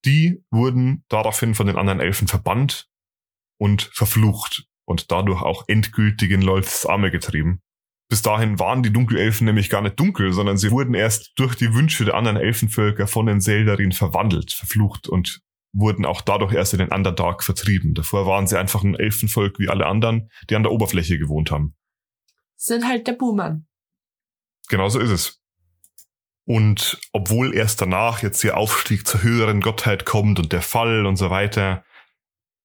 Die 0.06 0.43
wurden 0.52 1.04
daraufhin 1.10 1.56
von 1.56 1.67
den 1.67 1.78
anderen 1.78 2.00
Elfen 2.00 2.28
verbannt 2.28 2.88
und 3.60 3.89
verflucht 3.93 4.65
und 4.86 5.12
dadurch 5.12 5.41
auch 5.41 5.63
endgültig 5.67 6.32
in 6.32 6.41
Lolths 6.41 6.86
Arme 6.86 7.12
getrieben. 7.12 7.62
Bis 8.12 8.21
dahin 8.21 8.60
waren 8.60 8.84
die 8.84 8.91
Dunkelelfen 8.91 9.45
nämlich 9.45 9.69
gar 9.69 9.82
nicht 9.82 9.97
dunkel, 9.97 10.34
sondern 10.34 10.58
sie 10.58 10.69
wurden 10.69 10.93
erst 10.95 11.32
durch 11.38 11.56
die 11.56 11.74
Wünsche 11.74 12.04
der 12.04 12.15
anderen 12.15 12.36
Elfenvölker 12.36 13.08
von 13.08 13.26
den 13.26 13.39
Seldarin 13.39 13.93
verwandelt, 13.93 14.52
verflucht 14.52 15.08
und 15.08 15.39
wurden 15.71 16.06
auch 16.06 16.19
dadurch 16.19 16.54
erst 16.54 16.74
in 16.74 16.80
den 16.80 16.91
Underdark 16.91 17.41
vertrieben. 17.41 17.93
Davor 17.93 18.26
waren 18.26 18.47
sie 18.47 18.60
einfach 18.60 18.84
ein 18.84 18.95
Elfenvolk 18.95 19.60
wie 19.60 19.69
alle 19.69 19.86
anderen, 19.86 20.30
die 20.50 20.58
an 20.58 20.63
der 20.63 20.74
Oberfläche 20.74 21.17
gewohnt 21.19 21.52
haben. 21.52 21.74
Sind 22.58 22.86
halt 22.86 23.08
der 23.08 23.13
Buhmann. 23.13 23.65
Genau 24.67 24.89
so 24.89 25.00
ist 25.00 25.12
es. 25.12 25.41
Und 26.43 27.00
obwohl 27.13 27.56
erst 27.56 27.80
danach 27.80 28.21
jetzt 28.21 28.43
ihr 28.43 28.58
Aufstieg 28.58 29.08
zur 29.08 29.24
höheren 29.24 29.62
Gottheit 29.62 30.04
kommt 30.04 30.38
und 30.38 30.52
der 30.52 30.62
Fall 30.62 31.06
und 31.06 31.15
so 31.15 31.30
weiter, 31.30 31.86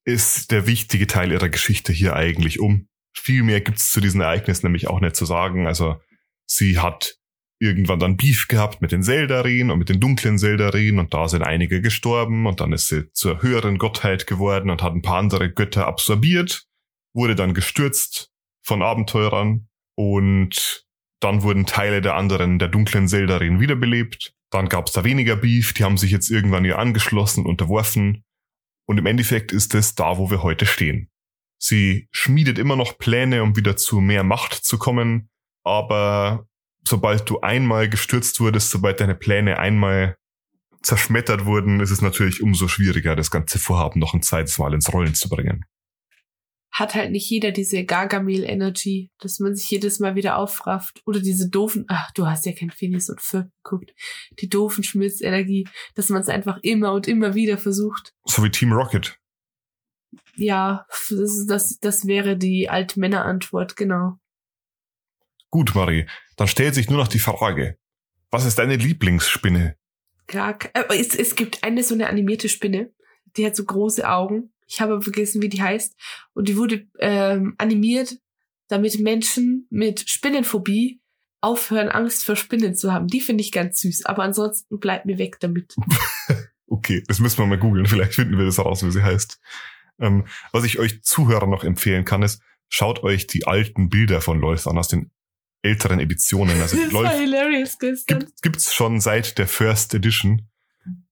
ist 0.05 0.51
der 0.51 0.67
wichtige 0.67 1.07
Teil 1.07 1.31
ihrer 1.31 1.51
Geschichte 1.51 1.93
hier 1.93 2.17
eigentlich 2.17 2.59
um 2.59 2.89
viel 3.19 3.43
mehr 3.43 3.61
gibt's 3.61 3.91
zu 3.91 4.01
diesem 4.01 4.21
Ereignis 4.21 4.63
nämlich 4.63 4.89
auch 4.89 5.01
nicht 5.01 5.17
zu 5.17 5.25
sagen. 5.25 5.67
Also 5.67 6.01
sie 6.47 6.79
hat 6.79 7.17
irgendwann 7.59 7.99
dann 7.99 8.17
Beef 8.17 8.49
gehabt 8.49 8.83
mit 8.83 8.93
den 8.93 9.03
Seldarin 9.03 9.71
und 9.71 9.79
mit 9.79 9.89
den 9.89 10.01
dunklen 10.01 10.39
Seldarin 10.39 10.99
und 10.99 11.15
da 11.15 11.29
sind 11.29 11.43
einige 11.43 11.81
gestorben 11.81 12.47
und 12.47 12.61
dann 12.61 12.73
ist 12.73 12.89
sie 12.89 13.11
zur 13.13 13.43
höheren 13.43 13.79
Gottheit 13.79 14.27
geworden 14.27 14.71
und 14.71 14.83
hat 14.83 14.93
ein 14.93 15.03
paar 15.03 15.19
andere 15.19 15.51
Götter 15.51 15.87
absorbiert, 15.87 16.67
wurde 17.15 17.35
dann 17.35 17.55
gestürzt 17.55 18.31
von 18.63 18.83
Abenteurern 18.83 19.69
und 19.97 20.85
dann 21.21 21.43
wurden 21.43 21.65
Teile 21.65 22.03
der 22.03 22.15
anderen, 22.15 22.59
der 22.59 22.69
dunklen 22.69 23.09
Seldarin 23.09 23.59
wiederbelebt. 23.59 24.35
Dann 24.51 24.69
gab's 24.69 24.93
da 24.93 25.03
weniger 25.03 25.37
Beef, 25.37 25.73
die 25.73 25.85
haben 25.85 25.97
sich 25.97 26.11
jetzt 26.11 26.31
irgendwann 26.31 26.65
ihr 26.65 26.79
angeschlossen, 26.79 27.47
unterworfen 27.47 28.23
und 28.87 28.99
im 28.99 29.07
Endeffekt 29.07 29.51
ist 29.51 29.75
es 29.75 29.95
da, 29.95 30.19
wo 30.19 30.31
wir 30.31 30.43
heute 30.43 30.67
stehen. 30.67 31.09
Sie 31.59 32.09
schmiedet 32.11 32.59
immer 32.59 32.77
noch 32.77 32.99
Pläne, 32.99 33.43
um 33.43 33.57
wieder 33.57 33.77
zu 33.77 34.01
mehr 34.01 34.25
Macht 34.25 34.55
zu 34.55 34.79
kommen, 34.79 35.31
aber 35.65 36.47
sobald 36.87 37.29
du 37.29 37.41
einmal 37.41 37.89
gestürzt 37.89 38.41
wurdest, 38.41 38.71
sobald 38.71 39.01
deine 39.01 39.15
Pläne 39.15 39.59
einmal 39.59 40.17
zerschmettert 40.83 41.45
wurden, 41.45 41.81
ist 41.81 41.91
es 41.91 42.01
natürlich 42.01 42.43
umso 42.43 42.69
schwieriger, 42.69 43.17
das 43.17 43.31
ganze 43.31 43.59
Vorhaben 43.59 43.99
noch 43.99 44.15
ein 44.15 44.23
zweites 44.23 44.59
Mal 44.59 44.73
ins 44.73 44.93
Rollen 44.93 45.15
zu 45.15 45.29
bringen. 45.29 45.65
Hat 46.71 46.95
halt 46.95 47.11
nicht 47.11 47.29
jeder 47.31 47.53
diese 47.53 47.85
Gargamel-Energy, 47.85 49.11
dass 49.19 49.41
man 49.41 49.55
sich 49.55 49.71
jedes 49.71 49.99
Mal 49.99 50.15
wieder 50.15 50.37
aufrafft. 50.37 51.01
Oder 51.07 51.21
diese 51.21 51.49
doofen, 51.49 51.87
ach, 51.89 52.11
du 52.13 52.27
hast 52.27 52.45
ja 52.45 52.53
kein 52.53 52.71
Phineas 52.71 53.09
und 53.09 53.23
Ferb 53.23 53.49
geguckt. 53.65 53.95
Die 54.41 54.49
doofen 54.49 54.85
Schmilzenergie, 54.85 55.67
dass 55.95 56.11
man 56.11 56.21
es 56.21 56.29
einfach 56.29 56.59
immer 56.63 56.93
und 56.93 57.09
immer 57.09 57.35
wieder 57.35 57.57
versucht. 57.57 58.13
So 58.27 58.45
wie 58.45 58.51
Team 58.51 58.73
Rocket. 58.73 59.19
Ja, 60.35 60.87
das, 61.11 61.47
das, 61.47 61.79
das 61.79 62.07
wäre 62.07 62.37
die 62.37 62.69
Altmänner-Antwort, 62.69 63.77
genau. 63.77 64.19
Gut, 65.51 65.75
Marie, 65.75 66.07
dann 66.37 66.49
stellt 66.49 66.75
sich 66.75 66.91
nur 66.91 66.99
noch 66.99 67.09
die 67.09 67.19
Frage, 67.19 67.79
was 68.31 68.45
ist 68.45 68.59
deine 68.59 68.77
Lieblingsspinne? 68.77 69.77
Klar, 70.27 70.59
äh, 70.75 70.85
es, 70.99 71.15
es 71.15 71.37
gibt 71.37 71.63
eine 71.65 71.83
so 71.83 71.95
eine 71.95 72.09
animierte 72.09 72.49
Spinne, 72.49 72.93
die 73.37 73.47
hat 73.47 73.57
so 73.57 73.65
große 73.65 74.09
Augen. 74.09 74.53
Ich 74.67 74.81
habe 74.81 75.01
vergessen, 75.01 75.43
wie 75.43 75.49
die 75.49 75.63
heißt. 75.63 75.95
Und 76.35 76.49
die 76.49 76.57
wurde 76.57 76.87
ähm, 76.99 77.55
animiert, 77.59 78.19
damit 78.69 78.99
Menschen 78.99 79.67
mit 79.71 80.09
Spinnenphobie 80.11 81.01
aufhören, 81.41 81.89
Angst 81.89 82.25
vor 82.25 82.35
Spinnen 82.35 82.75
zu 82.75 82.93
haben. 82.93 83.07
Die 83.07 83.21
finde 83.21 83.43
ich 83.43 83.53
ganz 83.53 83.81
süß. 83.81 84.07
Aber 84.07 84.25
ansonsten 84.25 84.81
bleibt 84.81 85.07
mir 85.07 85.19
weg 85.19 85.39
damit. 85.39 85.77
okay, 86.67 87.05
das 87.07 87.21
müssen 87.21 87.39
wir 87.39 87.47
mal 87.47 87.59
googeln. 87.59 87.87
Vielleicht 87.87 88.15
finden 88.15 88.37
wir 88.37 88.45
das 88.45 88.59
heraus, 88.59 88.85
wie 88.85 88.91
sie 88.91 89.03
heißt. 89.03 89.39
Ähm, 90.01 90.27
was 90.53 90.65
ich 90.65 90.79
euch 90.79 91.03
Zuhörer 91.03 91.47
noch 91.47 91.65
empfehlen 91.65 92.05
kann, 92.05 92.23
ist, 92.23 92.43
schaut 92.69 93.03
euch 93.03 93.27
die 93.27 93.47
alten 93.47 93.89
Bilder 93.89 94.21
von 94.21 94.41
Lois 94.41 94.67
an 94.67 94.79
aus 94.79 94.89
den 94.89 95.11
älteren 95.63 96.01
Editionen. 96.01 96.61
Also 96.61 96.77
das 96.83 96.93
war 96.93 97.13
hilarious 97.13 97.79
gestern. 97.79 98.21
Gibt, 98.21 98.43
gibt's 98.43 98.75
schon 98.75 99.01
seit 99.01 99.39
der 99.39 99.49
First 99.49 99.95
Edition. 99.95 100.49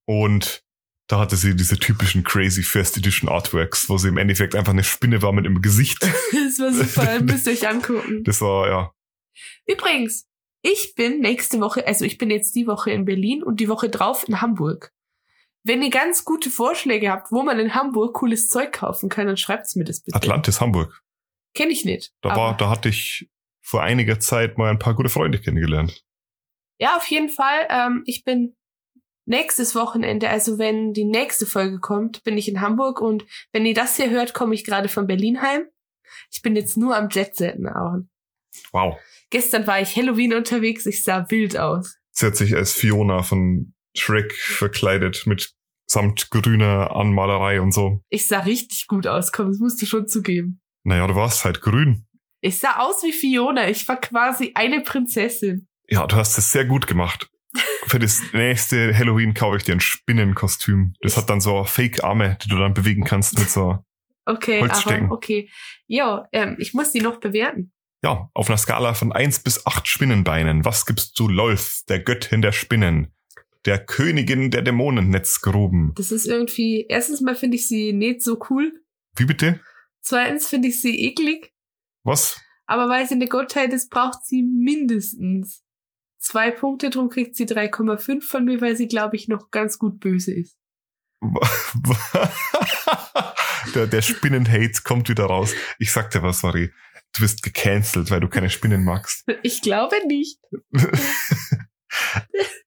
Und 0.06 0.62
da 1.06 1.20
hatte 1.20 1.36
sie 1.36 1.54
diese 1.54 1.78
typischen 1.78 2.24
crazy 2.24 2.62
First 2.62 2.96
Edition 2.96 3.28
Artworks, 3.28 3.88
wo 3.88 3.98
sie 3.98 4.08
im 4.08 4.16
Endeffekt 4.16 4.54
einfach 4.54 4.72
eine 4.72 4.84
Spinne 4.84 5.20
war 5.22 5.32
mit 5.32 5.44
im 5.46 5.60
Gesicht. 5.60 6.02
das 6.02 6.58
war 6.58 6.72
super, 6.72 7.20
müsst 7.24 7.46
ihr 7.46 7.52
euch 7.52 7.68
angucken. 7.68 8.24
Das 8.24 8.40
war, 8.40 8.68
ja. 8.68 8.92
Übrigens, 9.66 10.26
ich 10.62 10.94
bin 10.94 11.20
nächste 11.20 11.60
Woche, 11.60 11.86
also 11.86 12.04
ich 12.04 12.16
bin 12.16 12.30
jetzt 12.30 12.54
die 12.54 12.66
Woche 12.66 12.90
in 12.90 13.04
Berlin 13.04 13.42
und 13.42 13.60
die 13.60 13.68
Woche 13.68 13.90
drauf 13.90 14.26
in 14.26 14.40
Hamburg. 14.40 14.92
Wenn 15.64 15.82
ihr 15.82 15.90
ganz 15.90 16.24
gute 16.24 16.50
Vorschläge 16.50 17.10
habt, 17.10 17.32
wo 17.32 17.42
man 17.42 17.58
in 17.58 17.74
Hamburg 17.74 18.14
cooles 18.14 18.48
Zeug 18.48 18.72
kaufen 18.72 19.08
kann, 19.08 19.26
dann 19.26 19.38
schreibt's 19.38 19.76
mir 19.76 19.84
das 19.84 20.02
bitte. 20.02 20.16
Atlantis 20.16 20.60
Hamburg. 20.60 21.02
Kenn 21.54 21.70
ich 21.70 21.84
nicht. 21.84 22.12
Da 22.20 22.36
war, 22.36 22.56
da 22.56 22.68
hatte 22.68 22.90
ich 22.90 23.30
vor 23.62 23.82
einiger 23.82 24.20
Zeit 24.20 24.58
mal 24.58 24.70
ein 24.70 24.78
paar 24.78 24.94
gute 24.94 25.08
Freunde 25.08 25.40
kennengelernt. 25.40 26.04
Ja, 26.78 26.96
auf 26.96 27.06
jeden 27.06 27.30
Fall. 27.30 27.66
Ähm, 27.70 28.02
ich 28.04 28.24
bin 28.24 28.54
nächstes 29.26 29.74
Wochenende, 29.74 30.28
also 30.28 30.58
wenn 30.58 30.92
die 30.92 31.04
nächste 31.04 31.46
Folge 31.46 31.80
kommt, 31.80 32.22
bin 32.24 32.36
ich 32.36 32.48
in 32.48 32.60
Hamburg 32.60 33.00
und 33.00 33.24
wenn 33.52 33.64
ihr 33.64 33.74
das 33.74 33.96
hier 33.96 34.10
hört, 34.10 34.34
komme 34.34 34.54
ich 34.54 34.64
gerade 34.64 34.88
von 34.88 35.06
Berlin 35.06 35.40
heim. 35.40 35.64
Ich 36.30 36.42
bin 36.42 36.56
jetzt 36.56 36.76
nur 36.76 36.96
am 36.96 37.08
Jetsetten 37.08 37.68
auch. 37.68 38.00
Wow. 38.72 38.98
Gestern 39.30 39.66
war 39.66 39.80
ich 39.80 39.96
Halloween 39.96 40.34
unterwegs, 40.34 40.84
ich 40.86 41.02
sah 41.02 41.28
wild 41.30 41.56
aus. 41.56 41.96
Sie 42.10 42.26
hat 42.26 42.36
sich 42.36 42.54
als 42.54 42.72
Fiona 42.72 43.22
von 43.22 43.73
Shrek 43.96 44.34
verkleidet 44.34 45.26
mit 45.26 45.52
samt 45.86 46.30
grüner 46.30 46.94
Anmalerei 46.94 47.60
und 47.60 47.72
so. 47.72 48.02
Ich 48.08 48.26
sah 48.26 48.40
richtig 48.40 48.86
gut 48.86 49.06
aus, 49.06 49.32
komm, 49.32 49.48
das 49.48 49.58
musst 49.58 49.80
du 49.82 49.86
schon 49.86 50.08
zugeben. 50.08 50.60
Naja, 50.82 51.06
du 51.06 51.14
warst 51.14 51.44
halt 51.44 51.60
grün. 51.60 52.06
Ich 52.40 52.58
sah 52.58 52.78
aus 52.78 53.02
wie 53.02 53.12
Fiona. 53.12 53.68
Ich 53.68 53.88
war 53.88 53.98
quasi 53.98 54.52
eine 54.54 54.82
Prinzessin. 54.82 55.66
Ja, 55.88 56.06
du 56.06 56.16
hast 56.16 56.36
es 56.36 56.52
sehr 56.52 56.66
gut 56.66 56.86
gemacht. 56.86 57.30
Für 57.86 57.98
das 57.98 58.20
nächste 58.32 58.96
Halloween 58.96 59.32
kaufe 59.32 59.56
ich 59.56 59.62
dir 59.62 59.72
ein 59.72 59.80
Spinnenkostüm. 59.80 60.94
Das 61.00 61.16
hat 61.16 61.30
dann 61.30 61.40
so 61.40 61.64
Fake-Arme, 61.64 62.36
die 62.42 62.48
du 62.48 62.58
dann 62.58 62.74
bewegen 62.74 63.04
kannst 63.04 63.38
mit 63.38 63.48
so 63.48 63.78
okay, 64.26 64.60
Holzstecken. 64.60 65.06
Aber, 65.06 65.14
okay. 65.14 65.48
Ja, 65.86 66.26
ähm, 66.32 66.56
ich 66.58 66.74
muss 66.74 66.92
die 66.92 67.00
noch 67.00 67.20
bewerten. 67.20 67.72
Ja, 68.02 68.28
auf 68.34 68.48
einer 68.48 68.58
Skala 68.58 68.92
von 68.92 69.12
eins 69.12 69.38
bis 69.38 69.66
acht 69.66 69.88
Spinnenbeinen. 69.88 70.64
Was 70.64 70.84
gibst 70.84 71.18
du 71.18 71.28
Lolth, 71.28 71.88
der 71.88 72.00
Göttin 72.00 72.42
der 72.42 72.52
Spinnen? 72.52 73.14
Der 73.66 73.84
Königin 73.84 74.50
der 74.50 74.62
Dämonennetzgruben. 74.62 75.92
Das 75.96 76.12
ist 76.12 76.26
irgendwie, 76.26 76.86
erstens 76.88 77.20
mal 77.20 77.34
finde 77.34 77.56
ich 77.56 77.66
sie 77.66 77.92
nicht 77.92 78.22
so 78.22 78.38
cool. 78.50 78.72
Wie 79.16 79.24
bitte? 79.24 79.60
Zweitens 80.02 80.46
finde 80.48 80.68
ich 80.68 80.80
sie 80.82 80.98
eklig. 81.06 81.52
Was? 82.02 82.40
Aber 82.66 82.88
weil 82.88 83.06
sie 83.06 83.14
eine 83.14 83.28
Gottheit 83.28 83.72
ist, 83.72 83.90
braucht 83.90 84.24
sie 84.24 84.42
mindestens 84.42 85.64
zwei 86.18 86.50
Punkte. 86.50 86.90
Drum 86.90 87.08
kriegt 87.08 87.36
sie 87.36 87.46
3,5 87.46 88.22
von 88.22 88.44
mir, 88.44 88.60
weil 88.60 88.76
sie, 88.76 88.88
glaube 88.88 89.16
ich, 89.16 89.28
noch 89.28 89.50
ganz 89.50 89.78
gut 89.78 90.00
böse 90.00 90.34
ist. 90.34 90.58
der, 93.74 93.86
der 93.86 94.02
Spinnen-Hate 94.02 94.82
kommt 94.82 95.08
wieder 95.08 95.24
raus. 95.24 95.54
Ich 95.78 95.90
sag 95.92 96.10
dir 96.10 96.22
was, 96.22 96.40
sorry. 96.40 96.70
Du 97.14 97.22
bist 97.22 97.42
gecancelt, 97.42 98.10
weil 98.10 98.20
du 98.20 98.28
keine 98.28 98.50
Spinnen 98.50 98.84
magst. 98.84 99.24
Ich 99.42 99.62
glaube 99.62 99.96
nicht. 100.06 100.38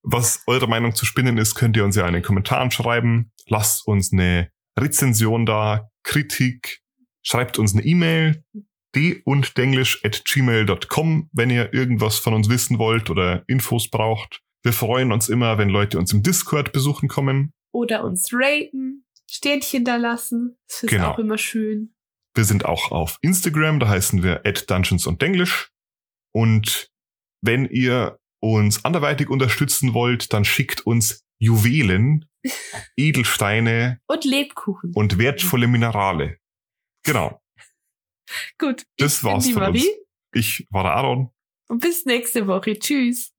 was 0.04 0.42
eure 0.48 0.68
Meinung 0.68 0.96
zu 0.96 1.06
Spinnen 1.06 1.38
ist, 1.38 1.56
könnt 1.56 1.78
ihr 1.78 1.84
uns 1.84 1.96
ja 1.96 2.08
in 2.08 2.14
den 2.14 2.24
Kommentaren 2.24 2.72
schreiben. 2.72 3.32
Lasst 3.48 3.88
uns 3.88 4.12
eine 4.14 4.52
Rezension 4.80 5.46
da, 5.46 5.90
Kritik, 6.04 6.82
schreibt 7.24 7.60
uns 7.60 7.74
eine 7.74 7.84
E-Mail, 7.84 8.44
d 8.96 9.22
und 9.26 9.58
denglisch 9.58 10.04
at 10.04 10.24
gmail.com, 10.26 11.30
wenn 11.34 11.50
ihr 11.50 11.74
irgendwas 11.74 12.20
von 12.20 12.34
uns 12.34 12.50
wissen 12.50 12.80
wollt 12.80 13.10
oder 13.10 13.44
Infos 13.48 13.90
braucht. 13.90 14.42
Wir 14.64 14.74
freuen 14.74 15.12
uns 15.12 15.30
immer, 15.30 15.58
wenn 15.58 15.70
Leute 15.70 15.98
uns 15.98 16.14
im 16.14 16.24
Discord 16.24 16.72
besuchen 16.72 17.08
kommen. 17.08 17.54
Oder 17.74 18.04
uns 18.04 18.30
raten, 18.32 19.06
Sternchen 19.30 19.86
da 19.86 19.98
lassen. 19.98 20.58
Das 20.68 20.84
ist 20.84 20.90
genau. 20.90 21.12
auch 21.12 21.20
immer 21.20 21.38
schön. 21.38 21.94
Wir 22.34 22.44
sind 22.44 22.66
auch 22.66 22.92
auf 22.92 23.18
Instagram, 23.22 23.80
da 23.80 23.90
heißen 23.90 24.24
wir 24.24 24.46
at 24.46 24.70
Dungeons 24.70 25.08
und 25.08 25.22
Denglisch. 25.22 25.72
Und 26.34 26.90
wenn 27.42 27.66
ihr 27.66 28.20
uns 28.40 28.86
anderweitig 28.86 29.30
unterstützen 29.30 29.94
wollt, 29.94 30.34
dann 30.34 30.46
schickt 30.46 30.86
uns 30.86 31.26
Juwelen, 31.40 32.26
Edelsteine 32.98 34.00
und 34.08 34.26
Lebkuchen 34.26 34.92
und 34.94 35.18
wertvolle 35.18 35.68
Minerale. 35.68 36.38
Genau. 37.04 37.42
Gut. 38.58 38.84
Das 38.98 39.24
war's 39.24 39.50
von 39.50 39.62
Marie. 39.62 39.80
uns. 39.80 39.98
Ich 40.34 40.68
war 40.70 40.84
der 40.84 40.94
Aaron. 40.94 41.32
Und 41.70 41.82
bis 41.82 42.06
nächste 42.06 42.48
Woche. 42.48 42.78
Tschüss. 42.78 43.34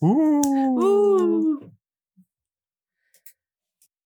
Uh. 0.00 0.40
Uh. 0.42 1.70